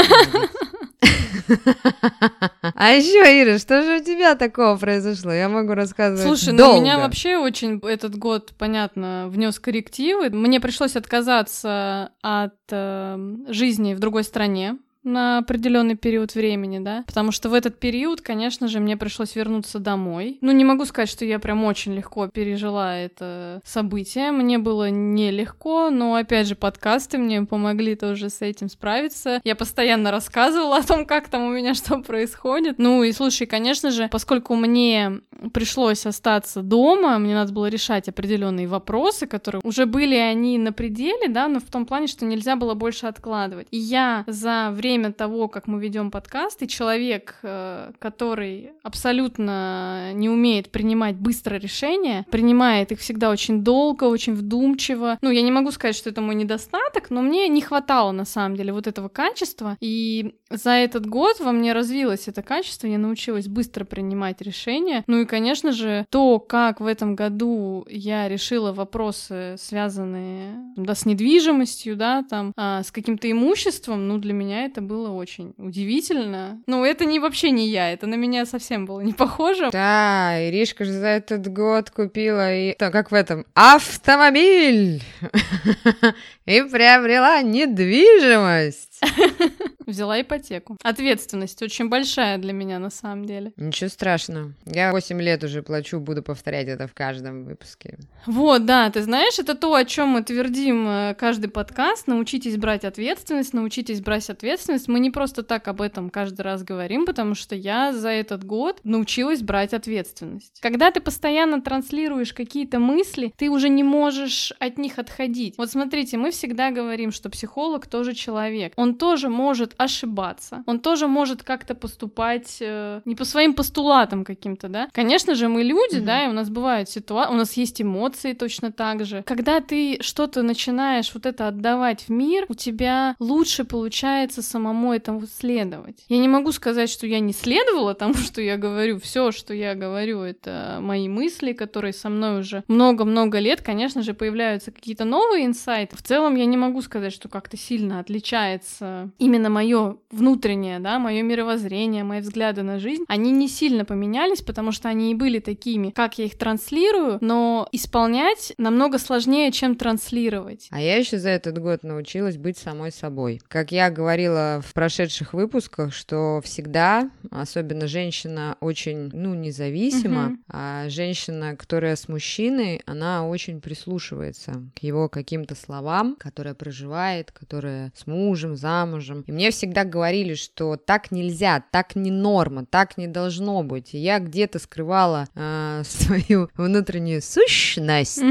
А 2.80 2.92
еще, 2.92 3.42
Ира, 3.42 3.58
что 3.58 3.82
же 3.82 4.02
у 4.02 4.04
тебя 4.04 4.36
такого 4.36 4.78
произошло? 4.78 5.32
Я 5.32 5.50
могу 5.50 5.74
рассказывать 5.74 6.22
Слушай, 6.22 6.56
долго. 6.56 6.76
ну 6.76 6.78
у 6.78 6.82
меня 6.84 7.00
вообще 7.00 7.36
очень 7.36 7.80
этот 7.80 8.16
год, 8.16 8.54
понятно, 8.56 9.26
внес 9.30 9.60
коррективы. 9.60 10.30
Мне 10.30 10.60
пришлось 10.60 10.96
отказаться 10.96 12.12
от 12.22 12.54
э, 12.70 13.18
жизни 13.48 13.96
в 13.96 14.00
другой 14.00 14.24
стране 14.24 14.78
на 15.08 15.40
определенный 15.40 15.96
период 15.96 16.36
времени, 16.36 16.80
да, 16.80 17.04
потому 17.08 17.32
что 17.32 17.50
в 17.50 17.54
этот 17.54 17.80
период, 17.80 18.22
конечно 18.22 18.68
же, 18.68 18.80
мне 18.80 18.98
пришлось 18.98 19.36
вернуться 19.36 19.80
домой. 19.80 20.38
Ну, 20.42 20.52
не 20.52 20.66
могу 20.66 20.86
сказать, 20.86 21.10
что 21.10 21.26
я 21.26 21.40
прям 21.40 21.64
очень 21.64 21.94
легко 21.94 22.28
пережила 22.28 22.96
это 22.96 23.62
событие, 23.64 24.32
мне 24.32 24.58
было 24.58 24.90
нелегко, 24.90 25.90
но, 25.90 26.16
опять 26.16 26.48
же, 26.48 26.56
подкасты 26.56 27.18
мне 27.18 27.44
помогли 27.44 27.96
тоже 27.96 28.30
с 28.30 28.42
этим 28.42 28.70
справиться. 28.70 29.42
Я 29.44 29.56
постоянно 29.56 30.12
рассказывала 30.12 30.78
о 30.78 30.84
том, 30.84 31.06
как 31.06 31.30
там 31.30 31.44
у 31.44 31.52
меня 31.52 31.74
что 31.74 32.00
происходит. 32.00 32.78
Ну, 32.78 33.04
и 33.04 33.12
слушай, 33.12 33.48
конечно 33.48 33.92
же, 33.92 34.10
поскольку 34.12 34.56
мне 34.56 35.22
пришлось 35.54 36.06
остаться 36.06 36.62
дома, 36.62 37.18
мне 37.20 37.34
надо 37.36 37.54
было 37.54 37.68
решать 37.68 38.10
определенные 38.10 38.68
вопросы, 38.68 39.28
которые 39.28 39.62
уже 39.64 39.86
были 39.86 40.16
они 40.16 40.58
на 40.58 40.74
пределе, 40.74 41.30
да, 41.30 41.48
но 41.48 41.60
в 41.60 41.66
том 41.66 41.86
плане, 41.86 42.08
что 42.08 42.26
нельзя 42.26 42.56
было 42.56 42.74
больше 42.74 43.06
откладывать. 43.08 43.68
И 43.72 43.78
я 43.78 44.24
за 44.28 44.70
время 44.72 44.97
время 44.98 45.14
того, 45.14 45.48
как 45.48 45.68
мы 45.68 45.80
ведем 45.80 46.10
подкаст, 46.10 46.64
и 46.64 46.68
человек, 46.68 47.36
э, 47.44 47.92
который 48.00 48.72
абсолютно 48.84 50.12
не 50.14 50.30
умеет 50.30 50.72
принимать 50.72 51.16
быстро 51.16 51.56
решения, 51.58 52.26
принимает 52.32 52.92
их 52.92 53.00
всегда 53.00 53.30
очень 53.30 53.64
долго, 53.64 54.06
очень 54.06 54.34
вдумчиво. 54.34 55.18
Ну, 55.22 55.30
я 55.30 55.42
не 55.42 55.52
могу 55.52 55.72
сказать, 55.72 55.96
что 55.96 56.10
это 56.10 56.22
мой 56.22 56.36
недостаток, 56.36 57.12
но 57.12 57.22
мне 57.22 57.48
не 57.48 57.62
хватало 57.62 58.12
на 58.12 58.26
самом 58.26 58.58
деле 58.58 58.74
вот 58.74 58.88
этого 58.88 59.08
качества. 59.08 59.78
И 59.82 60.34
за 60.50 60.72
этот 60.72 61.06
год 61.06 61.40
во 61.40 61.52
мне 61.52 61.74
развилось 61.74 62.28
это 62.28 62.42
качество, 62.42 62.88
я 62.88 62.98
научилась 62.98 63.48
быстро 63.48 63.86
принимать 63.86 64.42
решения. 64.42 65.04
Ну 65.08 65.22
и, 65.22 65.26
конечно 65.26 65.72
же, 65.72 66.06
то, 66.10 66.40
как 66.40 66.80
в 66.80 66.86
этом 66.88 67.16
году 67.16 67.86
я 67.90 68.28
решила 68.28 68.74
вопросы, 68.74 69.56
связанные 69.60 70.56
да, 70.76 70.96
с 70.96 71.06
недвижимостью, 71.06 71.96
да, 71.96 72.24
там, 72.24 72.52
а, 72.56 72.82
с 72.82 72.92
каким-то 72.92 73.30
имуществом, 73.30 74.08
ну, 74.08 74.18
для 74.18 74.34
меня 74.34 74.66
это 74.66 74.77
было 74.82 75.12
очень 75.12 75.54
удивительно. 75.58 76.62
Ну, 76.68 76.86
это 76.86 77.06
не 77.06 77.20
вообще 77.20 77.52
не 77.52 77.68
я, 77.70 77.92
это 77.92 78.08
на 78.08 78.16
меня 78.16 78.46
совсем 78.46 78.86
было 78.86 79.02
не 79.02 79.14
похоже. 79.14 79.70
Да, 79.72 80.36
Иришка 80.48 80.86
же 80.86 80.94
за 80.94 81.08
этот 81.08 81.48
год 81.52 81.90
купила, 81.90 82.54
и, 82.54 82.74
то, 82.74 82.92
как 82.92 83.12
в 83.12 83.14
этом, 83.14 83.46
автомобиль! 83.54 85.02
И 86.46 86.62
приобрела 86.62 87.42
недвижимость. 87.42 89.02
Взяла 89.88 90.20
ипотеку. 90.22 90.78
Ответственность 90.84 91.62
очень 91.62 91.88
большая 91.88 92.38
для 92.38 92.52
меня 92.52 92.78
на 92.78 92.90
самом 92.90 93.24
деле. 93.24 93.54
Ничего 93.56 93.90
страшного. 93.90 94.54
Я 94.66 94.92
8 94.92 95.22
лет 95.22 95.44
уже 95.46 95.64
плачу, 95.64 96.02
буду 96.02 96.22
повторять 96.22 96.68
это 96.68 96.88
в 96.88 96.94
каждом 96.94 97.46
выпуске. 97.46 97.98
Вот, 98.26 98.66
да, 98.66 98.90
ты 98.90 99.02
знаешь, 99.02 99.40
это 99.40 99.56
то, 99.56 99.74
о 99.74 99.86
чем 99.86 100.10
мы 100.10 100.24
твердим 100.24 100.86
э, 100.86 101.16
каждый 101.18 101.50
подкаст. 101.50 102.08
Научитесь 102.08 102.58
брать 102.58 102.84
ответственность, 102.84 103.54
научитесь 103.54 104.02
брать 104.02 104.30
ответственность. 104.30 104.90
Мы 104.90 105.00
не 105.00 105.10
просто 105.10 105.42
так 105.42 105.70
об 105.70 105.82
этом 105.82 106.10
каждый 106.10 106.42
раз 106.42 106.64
говорим, 106.64 107.06
потому 107.06 107.34
что 107.34 107.56
я 107.56 107.94
за 107.94 108.10
этот 108.10 108.44
год 108.44 108.82
научилась 108.84 109.42
брать 109.42 109.74
ответственность. 109.74 110.60
Когда 110.62 110.92
ты 110.92 111.00
постоянно 111.00 111.62
транслируешь 111.62 112.34
какие-то 112.34 112.80
мысли, 112.80 113.34
ты 113.38 113.50
уже 113.50 113.70
не 113.70 113.84
можешь 113.84 114.52
от 114.60 114.78
них 114.78 115.00
отходить. 115.00 115.58
Вот 115.58 115.72
смотрите, 115.72 116.18
мы 116.18 116.32
всегда 116.32 116.72
говорим, 116.72 117.14
что 117.14 117.30
психолог 117.30 117.88
тоже 117.88 118.14
человек. 118.14 118.74
Он 118.76 118.96
тоже 118.96 119.30
может 119.30 119.76
ошибаться. 119.78 120.64
Он 120.66 120.80
тоже 120.80 121.08
может 121.08 121.44
как-то 121.44 121.76
поступать 121.76 122.58
э, 122.62 123.02
не 123.06 123.16
по 123.16 123.26
своим 123.26 123.54
постулатам 123.54 124.24
каким-то, 124.24 124.68
да. 124.70 124.90
Конечно 124.92 125.36
же, 125.36 125.48
мы 125.48 125.64
люди, 125.64 125.98
mm-hmm. 125.98 126.06
да, 126.06 126.26
и 126.26 126.28
у 126.28 126.34
нас 126.34 126.50
бывают 126.50 126.90
ситуации, 126.90 127.34
у 127.34 127.38
нас 127.38 127.54
есть 127.54 127.82
эмоции 127.82 128.34
точно 128.34 128.72
так 128.72 129.06
же. 129.06 129.24
Когда 129.24 129.60
ты 129.60 129.98
что-то 130.02 130.42
начинаешь 130.42 131.12
вот 131.14 131.26
это 131.26 131.48
отдавать 131.48 132.04
в 132.08 132.10
мир, 132.10 132.46
у 132.50 132.54
тебя 132.54 133.16
лучше 133.20 133.64
получается 133.64 134.42
самому 134.42 134.94
этому 134.94 135.28
следовать. 135.28 136.04
Я 136.10 136.18
не 136.18 136.28
могу 136.28 136.52
сказать, 136.52 136.90
что 136.90 137.08
я 137.08 137.20
не 137.20 137.34
следовала 137.34 137.94
тому, 137.94 138.14
что 138.28 138.42
я 138.42 138.58
говорю. 138.58 139.00
Все, 139.00 139.32
что 139.32 139.54
я 139.54 139.76
говорю, 139.76 140.22
это 140.22 140.80
мои 140.82 141.08
мысли, 141.08 141.54
которые 141.54 141.94
со 141.94 142.10
мной 142.10 142.40
уже 142.40 142.64
много-много 142.68 143.40
лет. 143.40 143.62
Конечно 143.62 144.02
же, 144.02 144.14
появляются 144.14 144.72
какие-то 144.72 145.06
новые 145.06 145.46
инсайты. 145.46 145.96
В 145.96 146.02
целом, 146.02 146.36
я 146.36 146.46
не 146.46 146.58
могу 146.58 146.82
сказать, 146.82 147.14
что 147.14 147.30
как-то 147.30 147.58
сильно 147.58 148.00
отличается 148.00 149.10
именно 149.20 149.50
мое 149.50 149.67
внутреннее, 150.12 150.80
да, 150.80 151.00
мое 151.00 151.22
мировоззрение, 151.22 152.04
мои 152.04 152.22
взгляды 152.22 152.64
на 152.64 152.80
жизнь. 152.80 153.04
Они 153.08 153.32
не 153.32 153.48
сильно 153.48 153.86
поменялись, 153.86 154.42
потому 154.42 154.72
что 154.72 154.90
они 154.90 155.12
и 155.12 155.16
были 155.16 155.40
такими, 155.40 155.90
как 155.92 156.18
я 156.18 156.26
их 156.26 156.38
транслирую, 156.38 157.18
но 157.22 157.68
исполнять 157.72 158.54
намного 158.58 159.00
сложнее, 159.00 159.52
чем 159.52 159.76
транслировать. 159.76 160.68
А 160.72 160.80
я 160.80 160.98
еще 160.98 161.18
за 161.18 161.30
этот 161.30 161.60
год 161.60 161.84
научилась 161.84 162.38
быть 162.38 162.58
самой 162.58 162.92
собой. 162.92 163.42
Как 163.48 163.72
я 163.72 163.90
говорила 163.90 164.62
в 164.66 164.74
прошедших 164.74 165.34
выпусках, 165.34 165.94
что 165.94 166.42
всегда, 166.44 167.10
особенно 167.32 167.88
женщина 167.88 168.58
очень, 168.60 169.10
ну, 169.14 169.34
независима, 169.34 170.28
угу. 170.28 170.38
а 170.50 170.90
женщина, 170.90 171.56
которая 171.56 171.96
с 171.96 172.08
мужчиной, 172.08 172.82
она 172.86 173.28
очень 173.28 173.62
прислушивается 173.62 174.64
к 174.76 174.84
его 174.84 175.10
каким-то 175.10 175.56
словам, 175.56 176.16
которая 176.20 176.54
проживает, 176.54 177.32
которая 177.32 177.92
с 177.96 178.08
мужем, 178.08 178.56
замужем. 178.56 179.24
И 179.28 179.32
мне 179.32 179.52
всегда 179.58 179.84
говорили, 179.84 180.36
что 180.36 180.78
так 180.78 181.12
нельзя, 181.12 181.64
так 181.72 181.96
не 181.96 182.12
норма, 182.12 182.66
так 182.66 182.98
не 182.98 183.08
должно 183.08 183.64
быть. 183.64 183.94
И 183.94 183.98
я 183.98 184.20
где-то 184.20 184.60
скрывала 184.60 185.28
э, 185.36 185.82
свою 185.86 186.50
внутреннюю 186.56 187.22
сущность. 187.22 188.22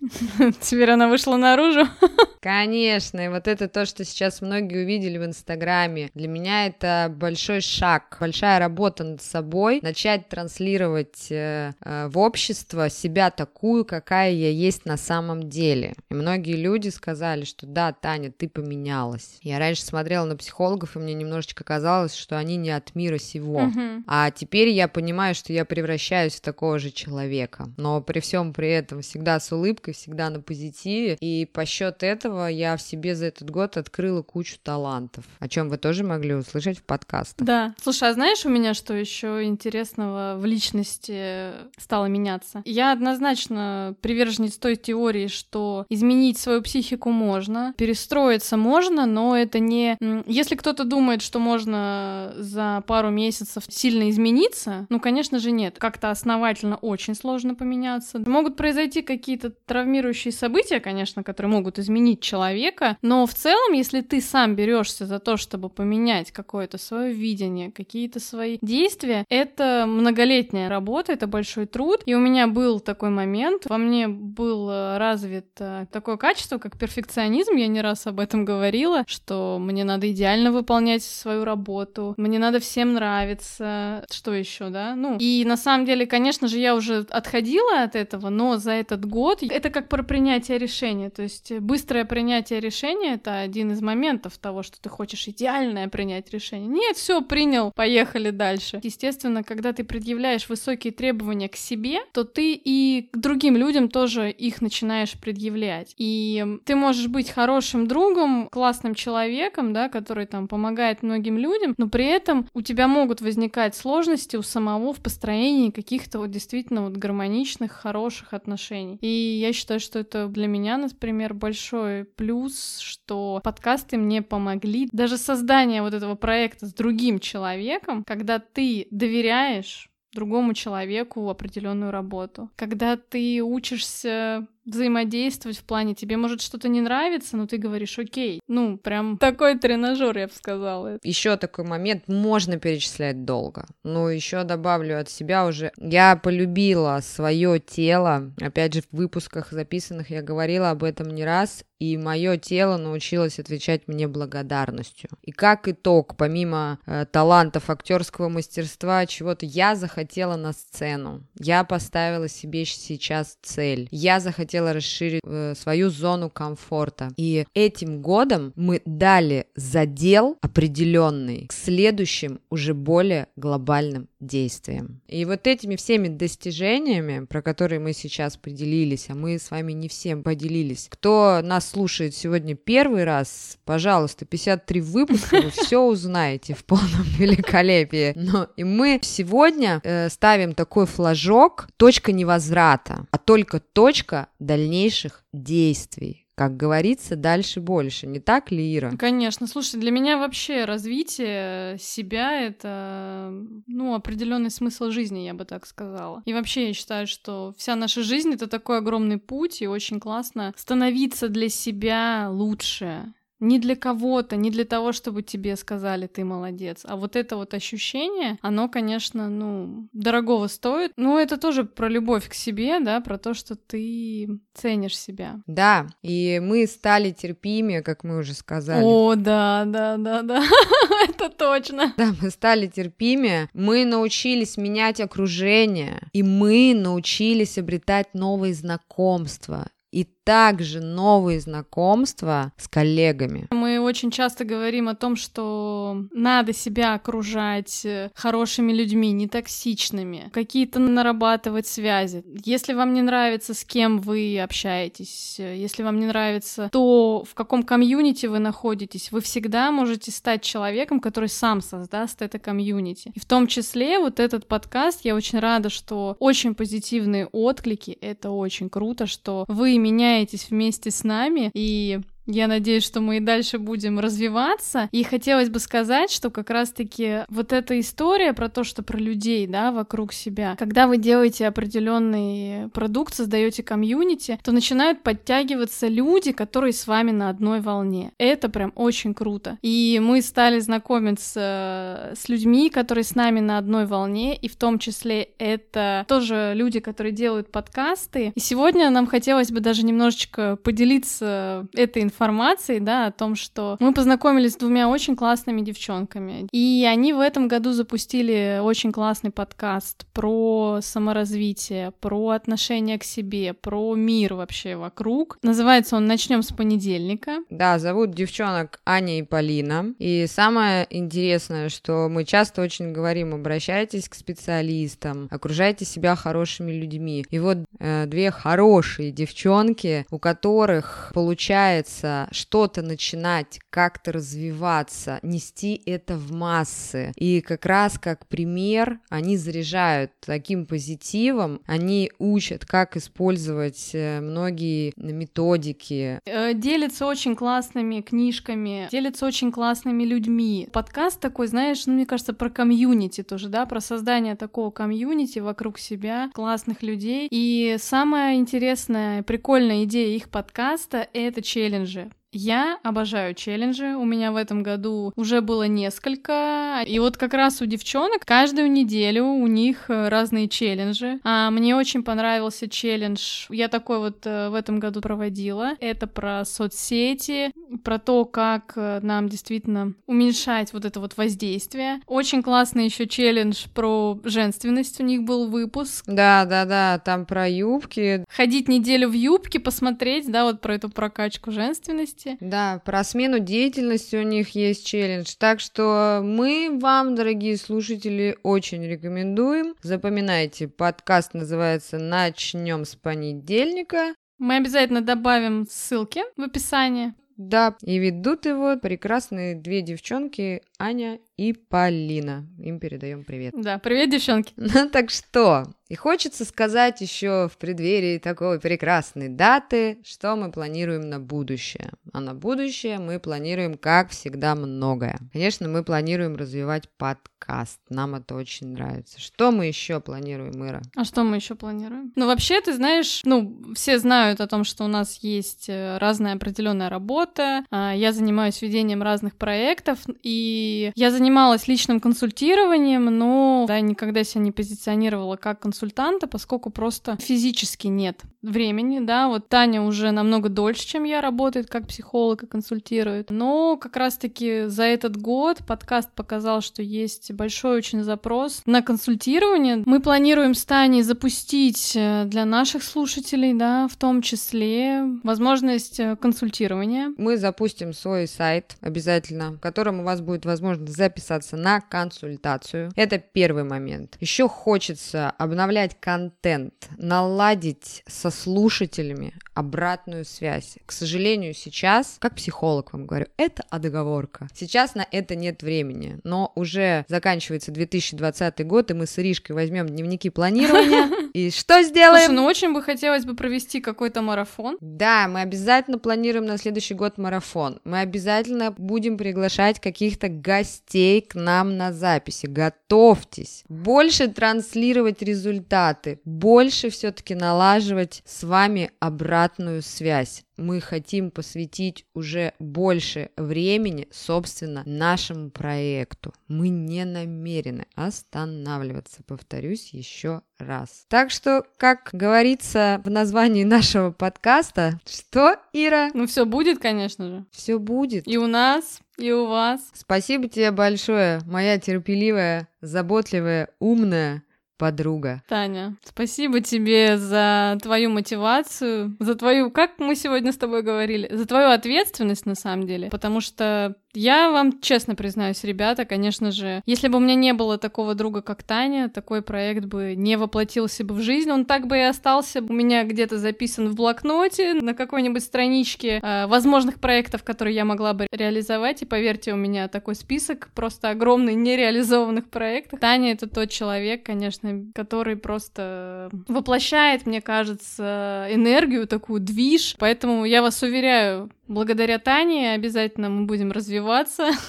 Теперь 0.60 0.90
она 0.90 1.08
вышла 1.08 1.36
наружу. 1.36 1.86
Конечно, 2.40 3.20
и 3.20 3.28
вот 3.28 3.46
это 3.46 3.68
то, 3.68 3.84
что 3.84 4.04
сейчас 4.04 4.40
многие 4.40 4.82
увидели 4.82 5.18
в 5.18 5.24
Инстаграме. 5.26 6.10
Для 6.14 6.26
меня 6.26 6.66
это 6.66 7.12
большой 7.14 7.60
шаг, 7.60 8.16
большая 8.18 8.58
работа 8.58 9.04
над 9.04 9.20
собой, 9.20 9.80
начать 9.82 10.28
транслировать 10.28 11.30
э, 11.30 11.72
э, 11.84 12.08
в 12.08 12.18
общество 12.18 12.88
себя 12.88 13.30
такую, 13.30 13.84
какая 13.84 14.32
я 14.32 14.50
есть 14.50 14.86
на 14.86 14.96
самом 14.96 15.50
деле. 15.50 15.94
И 16.10 16.14
многие 16.14 16.56
люди 16.56 16.88
сказали, 16.88 17.44
что 17.44 17.66
да, 17.66 17.92
Таня, 17.92 18.32
ты 18.32 18.48
поменялась. 18.48 19.38
Я 19.42 19.58
раньше 19.58 19.82
смотрела 19.82 20.24
на 20.24 20.36
психологов, 20.36 20.96
и 20.96 20.98
мне 20.98 21.12
немножечко 21.12 21.62
казалось, 21.62 22.14
что 22.14 22.38
они 22.38 22.56
не 22.56 22.70
от 22.70 22.94
мира 22.94 23.18
сего. 23.18 23.64
Угу. 23.64 24.04
А 24.06 24.30
теперь 24.30 24.68
я 24.68 24.88
понимаю, 24.88 25.34
что 25.34 25.52
я 25.52 25.66
превращаюсь 25.66 26.36
в 26.36 26.40
такого 26.40 26.78
же 26.78 26.90
человека. 26.90 27.68
Но 27.76 28.00
при 28.00 28.20
всем 28.20 28.54
при 28.54 28.70
этом 28.70 29.02
всегда 29.02 29.38
с 29.38 29.52
улыбкой, 29.52 29.92
всегда 29.92 30.30
на 30.30 30.40
позитиве. 30.40 31.18
И 31.20 31.44
по 31.44 31.66
счету 31.66 32.06
этого 32.06 32.29
этого 32.30 32.46
я 32.46 32.76
в 32.76 32.82
себе 32.82 33.14
за 33.14 33.26
этот 33.26 33.50
год 33.50 33.76
открыла 33.76 34.22
кучу 34.22 34.56
талантов, 34.62 35.24
о 35.38 35.48
чем 35.48 35.68
вы 35.68 35.76
тоже 35.78 36.04
могли 36.04 36.34
услышать 36.34 36.78
в 36.78 36.82
подкастах. 36.82 37.46
Да. 37.46 37.74
Слушай, 37.82 38.10
а 38.10 38.12
знаешь 38.12 38.46
у 38.46 38.48
меня, 38.48 38.74
что 38.74 38.94
еще 38.94 39.44
интересного 39.44 40.36
в 40.38 40.44
личности 40.46 41.50
стало 41.76 42.06
меняться? 42.06 42.62
Я 42.64 42.92
однозначно 42.92 43.94
приверженец 44.00 44.56
той 44.58 44.76
теории, 44.76 45.26
что 45.26 45.86
изменить 45.88 46.38
свою 46.38 46.62
психику 46.62 47.10
можно, 47.10 47.74
перестроиться 47.76 48.56
можно, 48.56 49.06
но 49.06 49.36
это 49.36 49.58
не... 49.58 49.96
Если 50.26 50.54
кто-то 50.54 50.84
думает, 50.84 51.22
что 51.22 51.38
можно 51.38 52.32
за 52.36 52.82
пару 52.86 53.10
месяцев 53.10 53.64
сильно 53.68 54.08
измениться, 54.10 54.86
ну, 54.88 55.00
конечно 55.00 55.38
же, 55.38 55.50
нет. 55.50 55.78
Как-то 55.78 56.10
основательно 56.10 56.76
очень 56.76 57.14
сложно 57.14 57.54
поменяться. 57.54 58.18
Могут 58.24 58.56
произойти 58.56 59.02
какие-то 59.02 59.50
травмирующие 59.50 60.32
события, 60.32 60.80
конечно, 60.80 61.22
которые 61.22 61.50
могут 61.50 61.78
изменить 61.78 62.19
изменить 62.20 62.22
человека, 62.22 62.96
но 63.02 63.26
в 63.26 63.34
целом, 63.34 63.72
если 63.72 64.00
ты 64.00 64.20
сам 64.20 64.54
берешься 64.54 65.06
за 65.06 65.18
то, 65.18 65.36
чтобы 65.36 65.68
поменять 65.68 66.30
какое-то 66.30 66.78
свое 66.78 67.12
видение, 67.12 67.70
какие-то 67.72 68.20
свои 68.20 68.58
действия, 68.62 69.24
это 69.28 69.84
многолетняя 69.86 70.68
работа, 70.68 71.12
это 71.12 71.26
большой 71.26 71.66
труд. 71.66 72.02
И 72.06 72.14
у 72.14 72.20
меня 72.20 72.46
был 72.46 72.80
такой 72.80 73.10
момент, 73.10 73.66
во 73.68 73.78
мне 73.78 74.08
был 74.08 74.68
развит 74.70 75.54
такое 75.90 76.16
качество, 76.16 76.58
как 76.58 76.78
перфекционизм, 76.78 77.56
я 77.56 77.66
не 77.66 77.80
раз 77.80 78.06
об 78.06 78.20
этом 78.20 78.44
говорила, 78.44 79.04
что 79.06 79.58
мне 79.60 79.84
надо 79.84 80.10
идеально 80.10 80.52
выполнять 80.52 81.02
свою 81.02 81.44
работу, 81.44 82.14
мне 82.16 82.38
надо 82.38 82.60
всем 82.60 82.94
нравиться, 82.94 84.04
что 84.10 84.32
еще, 84.32 84.68
да, 84.68 84.94
ну, 84.94 85.16
и 85.18 85.44
на 85.46 85.56
самом 85.56 85.86
деле, 85.86 86.06
конечно 86.06 86.48
же, 86.48 86.58
я 86.58 86.74
уже 86.74 87.06
отходила 87.10 87.82
от 87.82 87.96
этого, 87.96 88.28
но 88.28 88.56
за 88.56 88.72
этот 88.72 89.04
год 89.04 89.42
это 89.42 89.70
как 89.70 89.88
про 89.88 90.02
принятие 90.02 90.58
решения, 90.58 91.10
то 91.10 91.22
есть 91.22 91.52
быстрое 91.60 92.04
принятие 92.10 92.58
решения 92.58 93.14
это 93.14 93.38
один 93.38 93.70
из 93.70 93.80
моментов 93.80 94.36
того, 94.36 94.64
что 94.64 94.80
ты 94.80 94.88
хочешь 94.88 95.28
идеальное 95.28 95.86
принять 95.86 96.32
решение. 96.32 96.66
Нет, 96.66 96.96
все, 96.96 97.22
принял, 97.22 97.70
поехали 97.70 98.30
дальше. 98.30 98.80
Естественно, 98.82 99.44
когда 99.44 99.72
ты 99.72 99.84
предъявляешь 99.84 100.48
высокие 100.48 100.92
требования 100.92 101.48
к 101.48 101.54
себе, 101.54 102.00
то 102.12 102.24
ты 102.24 102.54
и 102.54 103.08
к 103.12 103.16
другим 103.16 103.56
людям 103.56 103.88
тоже 103.88 104.28
их 104.28 104.60
начинаешь 104.60 105.12
предъявлять. 105.12 105.94
И 105.98 106.44
ты 106.64 106.74
можешь 106.74 107.06
быть 107.06 107.30
хорошим 107.30 107.86
другом, 107.86 108.48
классным 108.50 108.96
человеком, 108.96 109.72
да, 109.72 109.88
который 109.88 110.26
там 110.26 110.48
помогает 110.48 111.04
многим 111.04 111.38
людям, 111.38 111.74
но 111.78 111.88
при 111.88 112.06
этом 112.06 112.48
у 112.54 112.60
тебя 112.60 112.88
могут 112.88 113.20
возникать 113.20 113.76
сложности 113.76 114.34
у 114.34 114.42
самого 114.42 114.92
в 114.92 114.98
построении 114.98 115.70
каких-то 115.70 116.18
вот 116.18 116.32
действительно 116.32 116.82
вот 116.82 116.96
гармоничных, 116.96 117.70
хороших 117.70 118.34
отношений. 118.34 118.98
И 119.00 119.38
я 119.40 119.52
считаю, 119.52 119.78
что 119.78 120.00
это 120.00 120.26
для 120.26 120.48
меня, 120.48 120.76
например, 120.76 121.34
большой 121.34 121.99
плюс, 122.04 122.78
что 122.78 123.40
подкасты 123.42 123.96
мне 123.96 124.22
помогли. 124.22 124.88
Даже 124.92 125.18
создание 125.18 125.82
вот 125.82 125.94
этого 125.94 126.14
проекта 126.14 126.66
с 126.66 126.72
другим 126.72 127.18
человеком, 127.18 128.04
когда 128.04 128.38
ты 128.38 128.86
доверяешь 128.90 129.90
другому 130.12 130.54
человеку 130.54 131.28
определенную 131.28 131.90
работу. 131.90 132.50
Когда 132.56 132.96
ты 132.96 133.42
учишься 133.42 134.46
взаимодействовать 134.64 135.58
в 135.58 135.64
плане 135.64 135.94
тебе 135.94 136.16
может 136.16 136.40
что-то 136.40 136.68
не 136.68 136.80
нравится, 136.80 137.36
но 137.36 137.46
ты 137.46 137.56
говоришь 137.56 137.98
окей. 137.98 138.40
Ну, 138.46 138.76
прям 138.78 139.18
такой 139.18 139.58
тренажер, 139.58 140.16
я 140.16 140.26
бы 140.26 140.32
сказала. 140.32 140.98
Еще 141.02 141.36
такой 141.36 141.64
момент, 141.64 142.06
можно 142.08 142.58
перечислять 142.58 143.24
долго. 143.24 143.66
Ну, 143.82 144.08
еще 144.08 144.44
добавлю 144.44 145.00
от 145.00 145.08
себя 145.08 145.46
уже. 145.46 145.72
Я 145.76 146.16
полюбила 146.16 147.00
свое 147.02 147.58
тело. 147.58 148.32
Опять 148.40 148.74
же, 148.74 148.82
в 148.82 148.96
выпусках 148.96 149.50
записанных 149.50 150.10
я 150.10 150.22
говорила 150.22 150.70
об 150.70 150.84
этом 150.84 151.08
не 151.08 151.24
раз 151.24 151.64
и 151.80 151.96
мое 151.96 152.36
тело 152.36 152.76
научилось 152.76 153.38
отвечать 153.38 153.88
мне 153.88 154.06
благодарностью. 154.06 155.08
И 155.22 155.32
как 155.32 155.66
итог, 155.66 156.14
помимо 156.16 156.78
э, 156.86 157.06
талантов 157.10 157.70
актерского 157.70 158.28
мастерства, 158.28 159.06
чего-то 159.06 159.46
я 159.46 159.74
захотела 159.74 160.36
на 160.36 160.52
сцену. 160.52 161.24
Я 161.38 161.64
поставила 161.64 162.28
себе 162.28 162.66
сейчас 162.66 163.38
цель. 163.42 163.88
Я 163.90 164.20
захотела 164.20 164.74
расширить 164.74 165.22
э, 165.24 165.54
свою 165.56 165.88
зону 165.88 166.28
комфорта. 166.28 167.08
И 167.16 167.46
этим 167.54 168.02
годом 168.02 168.52
мы 168.56 168.82
дали 168.84 169.46
задел 169.56 170.36
определенный 170.42 171.46
к 171.46 171.52
следующим 171.52 172.40
уже 172.50 172.74
более 172.74 173.28
глобальным 173.36 174.09
действиям. 174.20 175.00
И 175.08 175.24
вот 175.24 175.46
этими 175.46 175.76
всеми 175.76 176.08
достижениями, 176.08 177.24
про 177.24 177.42
которые 177.42 177.80
мы 177.80 177.92
сейчас 177.92 178.36
поделились, 178.36 179.06
а 179.08 179.14
мы 179.14 179.38
с 179.38 179.50
вами 179.50 179.72
не 179.72 179.88
всем 179.88 180.22
поделились, 180.22 180.88
кто 180.90 181.40
нас 181.42 181.70
слушает 181.70 182.14
сегодня 182.14 182.54
первый 182.54 183.04
раз, 183.04 183.58
пожалуйста, 183.64 184.26
53 184.26 184.80
выпуска, 184.80 185.40
вы 185.40 185.50
все 185.50 185.82
узнаете 185.82 186.54
в 186.54 186.64
полном 186.64 187.02
великолепии. 187.18 188.12
Но 188.14 188.48
и 188.56 188.64
мы 188.64 189.00
сегодня 189.02 189.80
э, 189.82 190.08
ставим 190.10 190.54
такой 190.54 190.86
флажок, 190.86 191.68
точка 191.76 192.12
невозврата, 192.12 193.06
а 193.10 193.18
только 193.18 193.60
точка 193.60 194.28
дальнейших 194.38 195.24
действий 195.32 196.26
Как 196.40 196.56
говорится, 196.56 197.16
дальше 197.16 197.60
больше. 197.60 198.06
Не 198.06 198.18
так 198.18 198.50
ли, 198.50 198.74
Ира? 198.74 198.92
Конечно. 198.98 199.46
Слушай, 199.46 199.78
для 199.78 199.90
меня 199.90 200.16
вообще 200.16 200.64
развитие 200.64 201.76
себя— 201.78 202.40
это, 202.46 203.30
ну, 203.66 203.94
определенный 203.94 204.50
смысл 204.50 204.88
жизни, 204.88 205.18
я 205.18 205.34
бы 205.34 205.44
так 205.44 205.66
сказала. 205.66 206.22
И 206.24 206.32
вообще 206.32 206.68
я 206.68 206.72
считаю, 206.72 207.06
что 207.06 207.52
вся 207.58 207.76
наша 207.76 208.02
жизнь— 208.02 208.32
это 208.32 208.46
такой 208.46 208.78
огромный 208.78 209.18
путь, 209.18 209.60
и 209.60 209.66
очень 209.66 210.00
классно 210.00 210.54
становиться 210.56 211.28
для 211.28 211.50
себя 211.50 212.30
лучше, 212.30 213.12
не 213.40 213.58
для 213.58 213.74
кого-то, 213.74 214.36
не 214.36 214.50
для 214.50 214.64
того, 214.64 214.92
чтобы 214.92 215.22
тебе 215.22 215.56
сказали, 215.56 216.06
ты 216.06 216.24
молодец. 216.24 216.82
А 216.84 216.96
вот 216.96 217.16
это 217.16 217.36
вот 217.36 217.54
ощущение, 217.54 218.38
оно, 218.42 218.68
конечно, 218.68 219.28
ну, 219.28 219.88
дорогого 219.92 220.46
стоит. 220.46 220.92
Ну, 220.96 221.18
это 221.18 221.38
тоже 221.38 221.64
про 221.64 221.88
любовь 221.88 222.28
к 222.28 222.34
себе, 222.34 222.80
да, 222.80 223.00
про 223.00 223.18
то, 223.18 223.34
что 223.34 223.56
ты 223.56 224.40
ценишь 224.54 224.98
себя. 224.98 225.40
Да, 225.46 225.86
и 226.02 226.40
мы 226.42 226.66
стали 226.66 227.10
терпимее, 227.10 227.82
как 227.82 228.04
мы 228.04 228.18
уже 228.18 228.34
сказали. 228.34 228.84
О, 228.84 229.14
да, 229.14 229.64
да, 229.66 229.96
да, 229.96 230.22
да, 230.22 230.44
это 231.08 231.30
точно. 231.30 231.94
Да, 231.96 232.14
мы 232.20 232.30
стали 232.30 232.66
терпимее, 232.66 233.48
мы 233.54 233.84
научились 233.84 234.56
менять 234.56 235.00
окружение, 235.00 236.08
и 236.12 236.22
мы 236.22 236.74
научились 236.74 237.56
обретать 237.58 238.12
новые 238.14 238.54
знакомства 238.54 239.68
и 239.92 240.04
также 240.30 240.80
новые 240.80 241.40
знакомства 241.40 242.52
с 242.56 242.68
коллегами. 242.68 243.48
Мы 243.50 243.80
очень 243.80 244.12
часто 244.12 244.44
говорим 244.44 244.88
о 244.88 244.94
том, 244.94 245.16
что 245.16 246.04
надо 246.12 246.52
себя 246.52 246.94
окружать 246.94 247.84
э, 247.84 248.12
хорошими 248.14 248.72
людьми, 248.72 249.10
не 249.10 249.26
токсичными, 249.26 250.30
какие-то 250.32 250.78
нарабатывать 250.78 251.66
связи. 251.66 252.22
Если 252.44 252.74
вам 252.74 252.94
не 252.94 253.02
нравится, 253.02 253.54
с 253.54 253.64
кем 253.64 253.98
вы 253.98 254.38
общаетесь, 254.38 255.40
э, 255.40 255.56
если 255.56 255.82
вам 255.82 255.98
не 255.98 256.06
нравится 256.06 256.68
то, 256.70 257.24
в 257.28 257.34
каком 257.34 257.64
комьюнити 257.64 258.26
вы 258.26 258.38
находитесь, 258.38 259.10
вы 259.10 259.22
всегда 259.22 259.72
можете 259.72 260.12
стать 260.12 260.42
человеком, 260.42 261.00
который 261.00 261.28
сам 261.28 261.60
создаст 261.60 262.22
это 262.22 262.38
комьюнити. 262.38 263.10
И 263.16 263.18
в 263.18 263.24
том 263.24 263.48
числе 263.48 263.98
вот 263.98 264.20
этот 264.20 264.46
подкаст, 264.46 265.00
я 265.02 265.16
очень 265.16 265.40
рада, 265.40 265.70
что 265.70 266.14
очень 266.20 266.54
позитивные 266.54 267.26
отклики, 267.26 267.98
это 268.00 268.30
очень 268.30 268.70
круто, 268.70 269.08
что 269.08 269.44
вы 269.48 269.76
меняетесь 270.20 270.50
вместе 270.50 270.90
с 270.90 271.04
нами, 271.04 271.50
и 271.54 272.00
я 272.30 272.46
надеюсь, 272.46 272.84
что 272.84 273.00
мы 273.00 273.18
и 273.18 273.20
дальше 273.20 273.58
будем 273.58 273.98
развиваться. 273.98 274.88
И 274.92 275.02
хотелось 275.02 275.48
бы 275.48 275.58
сказать, 275.58 276.10
что 276.10 276.30
как 276.30 276.50
раз-таки 276.50 277.24
вот 277.28 277.52
эта 277.52 277.78
история 277.80 278.32
про 278.32 278.48
то, 278.48 278.64
что 278.64 278.82
про 278.82 278.98
людей, 278.98 279.46
да, 279.46 279.72
вокруг 279.72 280.12
себя, 280.12 280.56
когда 280.58 280.86
вы 280.86 280.96
делаете 280.96 281.46
определенный 281.46 282.68
продукт, 282.70 283.14
создаете 283.14 283.62
комьюнити, 283.62 284.38
то 284.42 284.52
начинают 284.52 285.02
подтягиваться 285.02 285.88
люди, 285.88 286.32
которые 286.32 286.72
с 286.72 286.86
вами 286.86 287.10
на 287.10 287.28
одной 287.28 287.60
волне. 287.60 288.12
Это 288.18 288.48
прям 288.48 288.72
очень 288.74 289.14
круто. 289.14 289.58
И 289.62 290.00
мы 290.02 290.22
стали 290.22 290.60
знакомиться 290.60 292.12
с 292.14 292.28
людьми, 292.28 292.70
которые 292.70 293.04
с 293.04 293.14
нами 293.14 293.40
на 293.40 293.58
одной 293.58 293.86
волне, 293.86 294.36
и 294.36 294.48
в 294.48 294.56
том 294.56 294.78
числе 294.78 295.30
это 295.38 296.04
тоже 296.08 296.52
люди, 296.54 296.80
которые 296.80 297.12
делают 297.12 297.50
подкасты. 297.50 298.32
И 298.34 298.40
сегодня 298.40 298.90
нам 298.90 299.06
хотелось 299.06 299.50
бы 299.50 299.60
даже 299.60 299.84
немножечко 299.84 300.56
поделиться 300.56 301.66
этой 301.74 302.02
информацией 302.02 302.19
информацией, 302.20 302.80
да, 302.80 303.06
о 303.06 303.12
том, 303.12 303.34
что 303.34 303.78
мы 303.80 303.94
познакомились 303.94 304.52
с 304.52 304.56
двумя 304.56 304.88
очень 304.88 305.16
классными 305.16 305.62
девчонками. 305.62 306.46
И 306.52 306.86
они 306.86 307.14
в 307.14 307.20
этом 307.20 307.48
году 307.48 307.72
запустили 307.72 308.60
очень 308.62 308.92
классный 308.92 309.30
подкаст 309.30 310.04
про 310.12 310.80
саморазвитие, 310.82 311.92
про 312.00 312.30
отношение 312.30 312.98
к 312.98 313.04
себе, 313.04 313.54
про 313.54 313.94
мир 313.94 314.34
вообще 314.34 314.76
вокруг. 314.76 315.38
Называется 315.42 315.96
он 315.96 316.06
«Начнем 316.06 316.42
с 316.42 316.52
понедельника». 316.52 317.38
Да, 317.48 317.78
зовут 317.78 318.10
девчонок 318.10 318.80
Аня 318.84 319.18
и 319.18 319.22
Полина. 319.22 319.94
И 319.98 320.26
самое 320.28 320.86
интересное, 320.90 321.70
что 321.70 322.08
мы 322.10 322.24
часто 322.24 322.60
очень 322.60 322.92
говорим, 322.92 323.34
обращайтесь 323.34 324.10
к 324.10 324.14
специалистам, 324.14 325.28
окружайте 325.30 325.86
себя 325.86 326.16
хорошими 326.16 326.72
людьми. 326.72 327.24
И 327.30 327.38
вот 327.38 327.58
э, 327.78 328.04
две 328.06 328.30
хорошие 328.30 329.10
девчонки, 329.10 330.04
у 330.10 330.18
которых 330.18 331.12
получается 331.14 332.09
хочется 332.10 332.28
что-то 332.32 332.82
начинать, 332.82 333.60
как-то 333.70 334.12
развиваться, 334.12 335.18
нести 335.22 335.80
это 335.86 336.16
в 336.16 336.32
массы. 336.32 337.12
И 337.16 337.40
как 337.40 337.66
раз 337.66 337.98
как 337.98 338.26
пример 338.26 339.00
они 339.08 339.36
заряжают 339.36 340.12
таким 340.20 340.66
позитивом, 340.66 341.60
они 341.66 342.10
учат, 342.18 342.64
как 342.64 342.96
использовать 342.96 343.90
э, 343.92 344.20
многие 344.20 344.92
методики. 344.96 346.20
Э, 346.24 346.54
делятся 346.54 347.06
очень 347.06 347.36
классными 347.36 348.00
книжками, 348.00 348.88
делятся 348.90 349.26
очень 349.26 349.52
классными 349.52 350.04
людьми. 350.04 350.68
Подкаст 350.72 351.20
такой, 351.20 351.46
знаешь, 351.46 351.86
ну, 351.86 351.94
мне 351.94 352.06
кажется, 352.06 352.32
про 352.32 352.50
комьюнити 352.50 353.22
тоже, 353.22 353.48
да, 353.48 353.66
про 353.66 353.80
создание 353.80 354.34
такого 354.34 354.70
комьюнити 354.70 355.38
вокруг 355.38 355.78
себя, 355.78 356.30
классных 356.34 356.82
людей. 356.82 357.28
И 357.30 357.76
самая 357.78 358.36
интересная, 358.36 359.22
прикольная 359.22 359.84
идея 359.84 360.16
их 360.16 360.28
подкаста— 360.28 361.06
это 361.12 361.42
челленджи. 361.42 361.99
Я 362.32 362.78
обожаю 362.84 363.34
челленджи. 363.34 363.96
У 363.96 364.04
меня 364.04 364.30
в 364.30 364.36
этом 364.36 364.62
году 364.62 365.12
уже 365.16 365.40
было 365.40 365.64
несколько. 365.64 366.82
И 366.86 366.98
вот 367.00 367.16
как 367.16 367.34
раз 367.34 367.60
у 367.60 367.66
девчонок 367.66 368.24
каждую 368.24 368.70
неделю 368.70 369.24
у 369.24 369.46
них 369.48 369.86
э, 369.90 370.08
разные 370.08 370.48
челленджи. 370.48 371.18
А 371.24 371.50
мне 371.50 371.74
очень 371.74 372.04
понравился 372.04 372.68
челлендж. 372.68 373.46
Я 373.48 373.66
такой 373.66 373.98
вот 373.98 374.24
э, 374.26 374.48
в 374.48 374.54
этом 374.54 374.78
году 374.78 375.00
проводила. 375.00 375.72
Это 375.80 376.06
про 376.06 376.44
соцсети, 376.44 377.52
про 377.82 377.98
то, 377.98 378.24
как 378.24 378.74
э, 378.76 379.00
нам 379.02 379.28
действительно 379.28 379.94
уменьшать 380.06 380.72
вот 380.72 380.84
это 380.84 381.00
вот 381.00 381.16
воздействие. 381.16 382.00
Очень 382.06 382.44
классный 382.44 382.84
еще 382.84 383.08
челлендж 383.08 383.66
про 383.74 384.20
женственность. 384.22 385.00
У 385.00 385.04
них 385.04 385.24
был 385.24 385.48
выпуск. 385.48 386.04
Да, 386.06 386.44
да, 386.44 386.64
да. 386.64 387.00
Там 387.04 387.26
про 387.26 387.48
юбки. 387.48 388.24
Ходить 388.28 388.68
неделю 388.68 389.08
в 389.08 389.14
юбке, 389.14 389.58
посмотреть, 389.58 390.30
да, 390.30 390.44
вот 390.44 390.60
про 390.60 390.76
эту 390.76 390.90
прокачку 390.90 391.50
женственности 391.50 392.19
деятельности. 392.24 392.36
Да, 392.40 392.80
про 392.84 393.04
смену 393.04 393.38
деятельности 393.38 394.16
у 394.16 394.22
них 394.22 394.50
есть 394.50 394.86
челлендж. 394.86 395.34
Так 395.38 395.60
что 395.60 396.20
мы 396.22 396.78
вам, 396.80 397.14
дорогие 397.14 397.56
слушатели, 397.56 398.36
очень 398.42 398.84
рекомендуем. 398.84 399.74
Запоминайте, 399.82 400.68
подкаст 400.68 401.34
называется 401.34 401.98
«Начнем 401.98 402.84
с 402.84 402.94
понедельника». 402.94 404.14
Мы 404.38 404.56
обязательно 404.56 405.02
добавим 405.02 405.66
ссылки 405.68 406.22
в 406.36 406.42
описании. 406.42 407.14
Да, 407.36 407.76
и 407.82 407.98
ведут 407.98 408.44
его 408.44 408.76
прекрасные 408.76 409.54
две 409.54 409.80
девчонки, 409.80 410.62
Аня 410.80 411.18
и 411.36 411.52
Полина. 411.52 412.46
Им 412.58 412.80
передаем 412.80 413.22
привет. 413.24 413.54
Да, 413.56 413.78
привет, 413.78 414.10
девчонки. 414.10 414.54
Ну 414.80 414.88
так 414.88 415.10
что, 415.10 415.66
и 415.88 415.94
хочется 415.94 416.44
сказать 416.44 417.00
еще 417.00 417.48
в 417.52 417.58
преддверии 417.58 418.18
такой 418.18 418.60
прекрасной 418.60 419.28
даты, 419.28 419.98
что 420.04 420.36
мы 420.36 420.52
планируем 420.52 421.10
на 421.10 421.18
будущее. 421.18 421.90
А 422.12 422.20
на 422.20 422.34
будущее 422.34 422.98
мы 422.98 423.18
планируем, 423.18 423.76
как 423.76 424.10
всегда, 424.10 424.54
многое. 424.54 425.18
Конечно, 425.32 425.68
мы 425.68 425.82
планируем 425.82 426.36
развивать 426.36 426.88
подкаст. 426.96 427.80
Нам 427.88 428.14
это 428.14 428.34
очень 428.34 428.68
нравится. 428.68 429.20
Что 429.20 429.50
мы 429.50 429.66
еще 429.66 430.00
планируем, 430.00 430.66
Ира? 430.66 430.80
А 430.94 431.04
что 431.04 431.24
мы 431.24 431.36
еще 431.36 431.56
планируем? 431.56 432.12
Ну, 432.14 432.26
вообще, 432.26 432.60
ты 432.60 432.72
знаешь, 432.74 433.22
ну, 433.24 433.60
все 433.74 433.98
знают 433.98 434.40
о 434.40 434.46
том, 434.46 434.64
что 434.64 434.84
у 434.84 434.88
нас 434.88 435.18
есть 435.22 435.68
э, 435.68 435.98
разная 435.98 436.34
определенная 436.34 436.88
работа. 436.88 437.64
А, 437.70 437.92
я 437.94 438.12
занимаюсь 438.12 438.62
ведением 438.62 439.02
разных 439.02 439.36
проектов, 439.36 439.98
и 440.22 440.69
я 440.94 441.10
занималась 441.10 441.68
личным 441.68 442.00
консультированием, 442.00 443.04
но 443.04 443.64
да, 443.68 443.80
никогда 443.80 444.24
себя 444.24 444.42
не 444.42 444.52
позиционировала 444.52 445.36
как 445.36 445.60
консультант 445.60 445.80
консультанта, 445.80 446.26
поскольку 446.26 446.70
просто 446.70 447.16
физически 447.20 447.86
нет 447.86 448.22
времени, 448.42 449.00
да, 449.00 449.28
вот 449.28 449.48
Таня 449.48 449.82
уже 449.82 450.10
намного 450.12 450.48
дольше, 450.48 450.86
чем 450.86 451.04
я, 451.04 451.20
работает 451.20 451.68
как 451.68 451.86
психолог 451.86 452.42
и 452.42 452.46
консультирует, 452.46 453.30
но 453.30 453.76
как 453.76 453.96
раз-таки 453.96 454.64
за 454.66 454.84
этот 454.84 455.16
год 455.16 455.58
подкаст 455.66 456.10
показал, 456.14 456.62
что 456.62 456.82
есть 456.82 457.32
большой 457.32 457.76
очень 457.76 458.02
запрос 458.02 458.62
на 458.66 458.82
консультирование. 458.82 459.82
Мы 459.84 460.00
планируем 460.00 460.54
с 460.54 460.64
Таней 460.64 461.02
запустить 461.02 461.92
э, 461.94 462.24
для 462.26 462.44
наших 462.44 462.82
слушателей, 462.82 463.52
да, 463.52 463.88
в 463.88 463.96
том 463.96 464.22
числе 464.22 465.04
возможность 465.22 466.00
э, 466.00 466.16
консультирования. 466.16 467.12
Мы 467.18 467.36
запустим 467.36 467.92
свой 467.92 468.26
сайт 468.26 468.76
обязательно, 468.80 469.52
в 469.52 469.58
котором 469.58 470.00
у 470.00 470.04
вас 470.04 470.20
будет 470.20 470.46
возможность 470.46 470.59
возможность 470.60 470.96
записаться 470.96 471.56
на 471.56 471.80
консультацию. 471.80 472.90
Это 472.94 473.18
первый 473.18 473.64
момент. 473.64 474.16
Еще 474.20 474.48
хочется 474.48 475.30
обновлять 475.30 475.96
контент, 475.98 476.88
наладить 476.96 478.02
со 478.06 478.30
слушателями 478.30 479.32
обратную 479.54 480.24
связь. 480.24 480.76
К 480.86 480.92
сожалению, 480.92 481.54
сейчас, 481.54 482.16
как 482.18 482.34
психолог 482.34 482.92
вам 482.92 483.06
говорю, 483.06 483.26
это 483.36 483.62
отговорка. 483.70 484.48
Сейчас 484.54 484.94
на 484.94 485.06
это 485.10 485.34
нет 485.34 485.62
времени, 485.62 486.18
но 486.24 486.52
уже 486.54 487.04
заканчивается 487.08 487.70
2020 487.72 488.66
год, 488.66 488.90
и 488.90 488.94
мы 488.94 489.06
с 489.06 489.18
Иришкой 489.18 489.54
возьмем 489.54 489.86
дневники 489.86 490.30
планирования. 490.30 491.10
И 491.32 491.50
что 491.50 491.82
сделаем? 491.82 492.26
Слушай, 492.26 492.34
ну 492.34 492.44
очень 492.44 492.72
бы 492.72 492.82
хотелось 492.82 493.24
бы 493.24 493.36
провести 493.36 493.80
какой-то 493.80 494.20
марафон. 494.20 494.76
Да, 494.80 495.28
мы 495.28 495.42
обязательно 495.42 495.98
планируем 495.98 496.46
на 496.46 496.58
следующий 496.58 496.94
год 496.94 497.18
марафон. 497.18 497.80
Мы 497.84 498.00
обязательно 498.00 498.72
будем 498.72 499.16
приглашать 499.16 499.80
каких-то 499.80 500.28
гостей 500.50 501.20
к 501.20 501.36
нам 501.36 501.76
на 501.76 501.92
записи. 501.92 502.46
Готовьтесь. 502.46 503.62
Больше 503.68 504.26
транслировать 504.26 505.22
результаты, 505.22 506.20
больше 506.24 506.90
все-таки 506.90 507.36
налаживать 507.36 508.22
с 508.26 508.42
вами 508.42 508.90
обратную 508.98 509.82
связь 509.82 510.42
мы 510.60 510.80
хотим 510.80 511.30
посвятить 511.30 512.04
уже 512.14 512.52
больше 512.58 513.30
времени, 513.36 514.06
собственно, 514.12 514.82
нашему 514.84 515.50
проекту. 515.50 516.32
Мы 516.48 516.68
не 516.68 517.04
намерены 517.04 517.86
останавливаться, 517.94 519.22
повторюсь 519.26 519.92
еще 519.92 520.42
раз. 520.58 521.06
Так 521.08 521.30
что, 521.30 521.64
как 521.78 522.10
говорится 522.12 523.00
в 523.04 523.10
названии 523.10 523.64
нашего 523.64 524.10
подкаста, 524.10 525.00
что, 525.08 525.56
Ира? 525.72 526.10
Ну, 526.14 526.26
все 526.26 526.44
будет, 526.44 526.78
конечно 526.78 527.28
же. 527.28 527.46
Все 527.50 527.78
будет. 527.78 528.28
И 528.28 528.36
у 528.36 528.46
нас, 528.46 529.00
и 529.16 529.32
у 529.32 529.46
вас. 529.46 529.80
Спасибо 529.94 530.48
тебе 530.48 530.70
большое, 530.70 531.40
моя 531.46 531.78
терпеливая, 531.78 532.68
заботливая, 532.80 533.70
умная 533.78 534.42
подруга. 534.80 535.42
Таня, 535.46 535.96
спасибо 536.02 536.62
тебе 536.62 537.18
за 537.18 537.78
твою 537.82 538.08
мотивацию, 538.08 539.14
за 539.20 539.34
твою, 539.34 539.70
как 539.70 539.98
мы 539.98 540.16
сегодня 540.16 540.52
с 540.52 540.56
тобой 540.56 540.82
говорили, 540.82 541.28
за 541.30 541.44
твою 541.44 541.68
ответственность 541.68 542.46
на 542.46 542.54
самом 542.54 542.86
деле, 542.86 543.10
потому 543.10 543.42
что 543.42 543.94
я 544.14 544.50
вам 544.50 544.80
честно 544.80 545.14
признаюсь, 545.14 545.62
ребята, 545.62 546.04
конечно 546.04 546.50
же, 546.50 546.82
если 546.86 547.08
бы 547.08 547.18
у 547.18 547.20
меня 547.20 547.34
не 547.36 547.52
было 547.52 547.78
такого 547.78 548.14
друга, 548.14 548.42
как 548.42 548.62
Таня, 548.62 549.08
такой 549.08 549.42
проект 549.42 549.84
бы 549.84 550.14
не 550.16 550.36
воплотился 550.36 551.04
бы 551.04 551.14
в 551.14 551.20
жизнь, 551.20 551.50
он 551.50 551.64
так 551.64 551.86
бы 551.86 551.98
и 551.98 552.02
остался 552.02 552.60
у 552.60 552.72
меня 552.72 553.04
где-то 553.04 553.38
записан 553.38 553.88
в 553.88 553.94
блокноте 553.94 554.74
на 554.74 554.94
какой-нибудь 554.94 555.42
страничке 555.42 556.20
э, 556.22 556.46
возможных 556.46 557.00
проектов, 557.00 557.44
которые 557.44 557.74
я 557.74 557.84
могла 557.84 558.12
бы 558.12 558.26
реализовать, 558.32 559.02
и 559.02 559.06
поверьте, 559.06 559.52
у 559.52 559.56
меня 559.56 559.88
такой 559.88 560.14
список 560.14 560.70
просто 560.74 561.10
огромный 561.10 561.54
нереализованных 561.54 562.48
проектов. 562.50 563.00
Таня— 563.00 563.32
это 563.32 563.48
тот 563.48 563.70
человек, 563.70 564.24
конечно, 564.24 564.86
который 564.94 565.36
просто 565.36 566.30
воплощает, 566.48 567.26
мне 567.26 567.40
кажется, 567.40 568.48
энергию, 568.50 569.06
такую 569.06 569.40
движ, 569.40 569.94
поэтому 569.98 570.44
я 570.44 570.62
вас 570.62 570.82
уверяю, 570.82 571.50
Благодаря 571.70 572.18
Тане 572.18 572.72
обязательно 572.72 573.30
мы 573.30 573.46
будем 573.46 573.70
развиваться. 574.00 574.50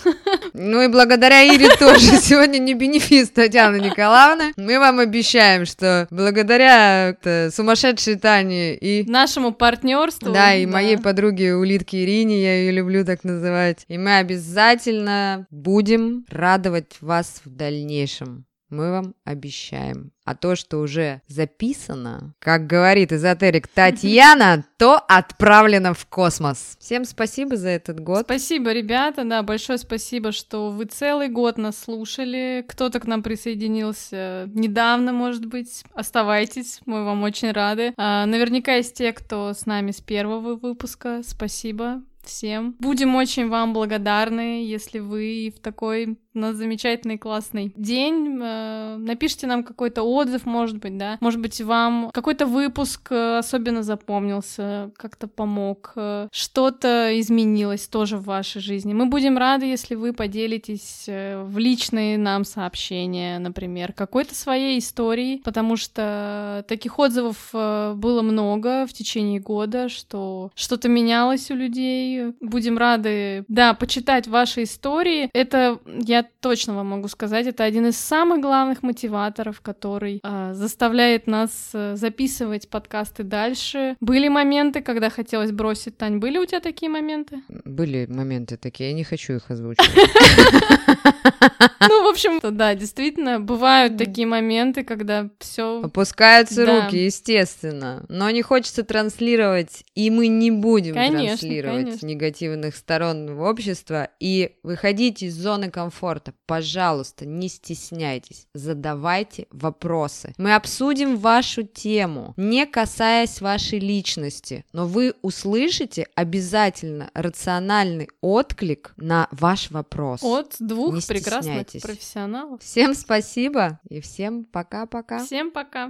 Ну 0.54 0.82
и 0.82 0.88
благодаря 0.89 1.41
Ире 1.44 1.70
тоже. 1.78 2.00
Сегодня 2.22 2.58
не 2.60 2.74
бенефис 2.74 3.30
Татьяны 3.30 3.78
Николаевны. 3.78 4.54
Мы 4.58 4.80
вам 4.80 5.00
обещаем, 5.00 5.65
что 5.65 6.08
благодаря 6.12 7.15
сумасшедшей 7.52 8.15
Тане 8.17 8.76
и... 8.76 9.10
Нашему 9.10 9.54
партнерству. 9.54 10.32
Да, 10.32 10.54
и 10.54 10.65
да. 10.65 10.72
моей 10.72 10.98
подруге 10.98 11.56
Улитке 11.56 12.04
Ирине, 12.04 12.41
я 12.41 12.56
ее 12.60 12.72
люблю 12.72 13.06
так 13.06 13.24
называть. 13.24 13.86
И 13.88 13.98
мы 13.98 14.17
обязательно 14.17 15.48
будем 15.50 16.26
радовать 16.30 16.98
вас 17.02 17.41
в 17.46 17.50
дальнейшем 17.50 18.46
мы 18.72 18.92
вам 18.92 19.16
обещаем. 19.26 20.12
А 20.24 20.36
то, 20.36 20.56
что 20.56 20.78
уже 20.78 21.22
записано, 21.28 22.34
как 22.40 22.68
говорит 22.68 23.12
эзотерик 23.12 23.68
Татьяна, 23.68 24.66
то 24.78 24.98
отправлено 24.98 25.94
в 25.94 26.06
космос. 26.06 26.78
Всем 26.80 27.06
спасибо 27.06 27.58
за 27.58 27.70
этот 27.70 28.00
год. 28.00 28.26
Спасибо, 28.26 28.72
ребята, 28.72 29.24
да, 29.26 29.44
большое 29.44 29.78
спасибо, 29.78 30.32
что 30.32 30.70
вы 30.70 30.86
целый 30.86 31.28
год 31.28 31.58
нас 31.58 31.78
слушали. 31.78 32.66
Кто-то 32.68 33.00
к 33.00 33.08
нам 33.08 33.24
присоединился 33.24 34.50
недавно, 34.54 35.12
может 35.12 35.46
быть. 35.46 35.84
Оставайтесь, 35.94 36.80
мы 36.86 37.04
вам 37.04 37.24
очень 37.24 37.52
рады. 37.52 37.94
А, 37.98 38.26
наверняка 38.26 38.76
есть 38.76 38.96
те, 38.96 39.12
кто 39.12 39.54
с 39.54 39.66
нами 39.66 39.92
с 39.92 40.02
первого 40.02 40.56
выпуска. 40.56 41.22
Спасибо 41.24 42.02
всем. 42.24 42.76
Будем 42.80 43.16
очень 43.16 43.50
вам 43.50 43.74
благодарны, 43.74 44.66
если 44.66 45.00
вы 45.00 45.54
в 45.56 45.60
такой 45.60 46.18
на 46.34 46.54
замечательный 46.54 47.17
классный 47.17 47.74
день. 47.76 48.39
Э, 48.41 48.96
напишите 48.98 49.48
нам 49.48 49.63
какой-то 49.63 50.04
отзыв, 50.04 50.46
может 50.46 50.78
быть, 50.78 50.98
да. 50.98 51.17
Может 51.20 51.39
быть, 51.39 51.60
вам 51.62 52.10
какой-то 52.13 52.46
выпуск 52.46 53.12
э, 53.12 53.38
особенно 53.39 53.84
запомнился, 53.84 54.91
как-то 54.98 55.28
помог, 55.28 55.94
э, 55.96 56.28
что-то 56.32 57.20
изменилось 57.20 57.88
тоже 57.88 58.17
в 58.17 58.24
вашей 58.24 58.62
жизни. 58.62 58.94
Мы 58.94 59.08
будем 59.08 59.38
рады, 59.38 59.65
если 59.65 59.96
вы 59.96 60.13
поделитесь 60.13 61.06
в 61.08 61.58
личные 61.58 62.17
нам 62.17 62.46
сообщения, 62.46 63.39
например, 63.39 63.94
какой-то 63.94 64.36
своей 64.36 64.80
историей, 64.80 65.41
потому 65.44 65.76
что 65.76 66.65
таких 66.67 66.98
отзывов 67.00 67.50
было 67.54 68.22
много 68.22 68.86
в 68.88 68.94
течение 68.94 69.39
года, 69.39 69.89
что 69.89 70.52
что-то 70.56 70.89
менялось 70.89 71.52
у 71.52 71.56
людей. 71.56 72.34
Будем 72.39 72.78
рады, 72.78 73.46
да, 73.48 73.74
почитать 73.74 74.28
ваши 74.28 74.63
истории. 74.63 75.30
Это 75.34 75.80
я 75.86 76.21
точно 76.24 76.76
вам 76.76 76.88
могу 76.88 77.08
сказать, 77.08 77.48
это 77.48 77.64
один 77.64 77.88
из 77.88 77.98
самых 77.98 78.42
главных 78.42 78.84
мотиваторов, 78.84 79.62
который 79.62 80.20
э, 80.24 80.54
заставляет 80.54 81.28
нас 81.28 81.72
э, 81.74 81.96
записывать 81.96 82.70
подкасты 82.70 83.24
дальше. 83.24 83.96
Были 84.00 84.28
моменты, 84.28 84.82
когда 84.82 85.10
хотелось 85.10 85.52
бросить. 85.52 85.98
Тань, 85.98 86.18
были 86.18 86.38
у 86.38 86.46
тебя 86.46 86.60
такие 86.60 86.90
моменты? 86.90 87.42
Были 87.66 88.06
моменты 88.08 88.58
такие, 88.58 88.90
я 88.90 88.96
не 88.96 89.04
хочу 89.04 89.34
их 89.34 89.50
озвучивать. 89.50 89.90
Ну, 91.90 92.04
в 92.06 92.08
общем, 92.08 92.40
да, 92.56 92.76
действительно, 92.76 93.40
бывают 93.40 93.98
такие 93.98 94.28
моменты, 94.28 94.84
когда 94.84 95.30
все 95.40 95.82
опускаются 95.82 96.66
руки, 96.66 97.06
естественно. 97.06 98.06
Но 98.08 98.30
не 98.30 98.42
хочется 98.42 98.84
транслировать, 98.84 99.84
и 99.96 100.10
мы 100.10 100.28
не 100.28 100.52
будем 100.52 100.94
транслировать 100.94 102.04
негативных 102.04 102.76
сторон 102.76 103.36
в 103.36 103.42
общество 103.42 104.10
и 104.20 104.56
выходить 104.64 105.24
из 105.24 105.36
зоны 105.36 105.72
комфорта. 105.72 106.34
Пожалуйста, 106.46 107.26
не 107.26 107.50
стесняйтесь, 107.50 108.48
задавайте 108.54 109.48
вопросы. 109.52 110.34
Мы 110.38 110.56
обсудим 110.56 111.18
вашу 111.18 111.64
тему, 111.64 112.34
не 112.38 112.66
касаясь 112.66 113.42
вашей 113.42 113.80
личности, 113.80 114.66
но 114.72 114.86
вы 114.86 115.14
услышите 115.22 116.08
обязательно 116.16 117.10
рациональный 117.14 118.10
отклик 118.22 118.94
на 118.98 119.28
ваш 119.32 119.72
вопрос. 119.72 120.22
От 120.24 120.56
двух 120.60 120.91
не 120.96 121.02
прекрасных 121.02 121.68
профессионалов. 121.82 122.62
Всем 122.62 122.94
спасибо 122.94 123.80
и 123.90 124.02
всем 124.02 124.46
пока-пока. 124.46 125.26
Всем 125.26 125.52
пока. 125.52 125.90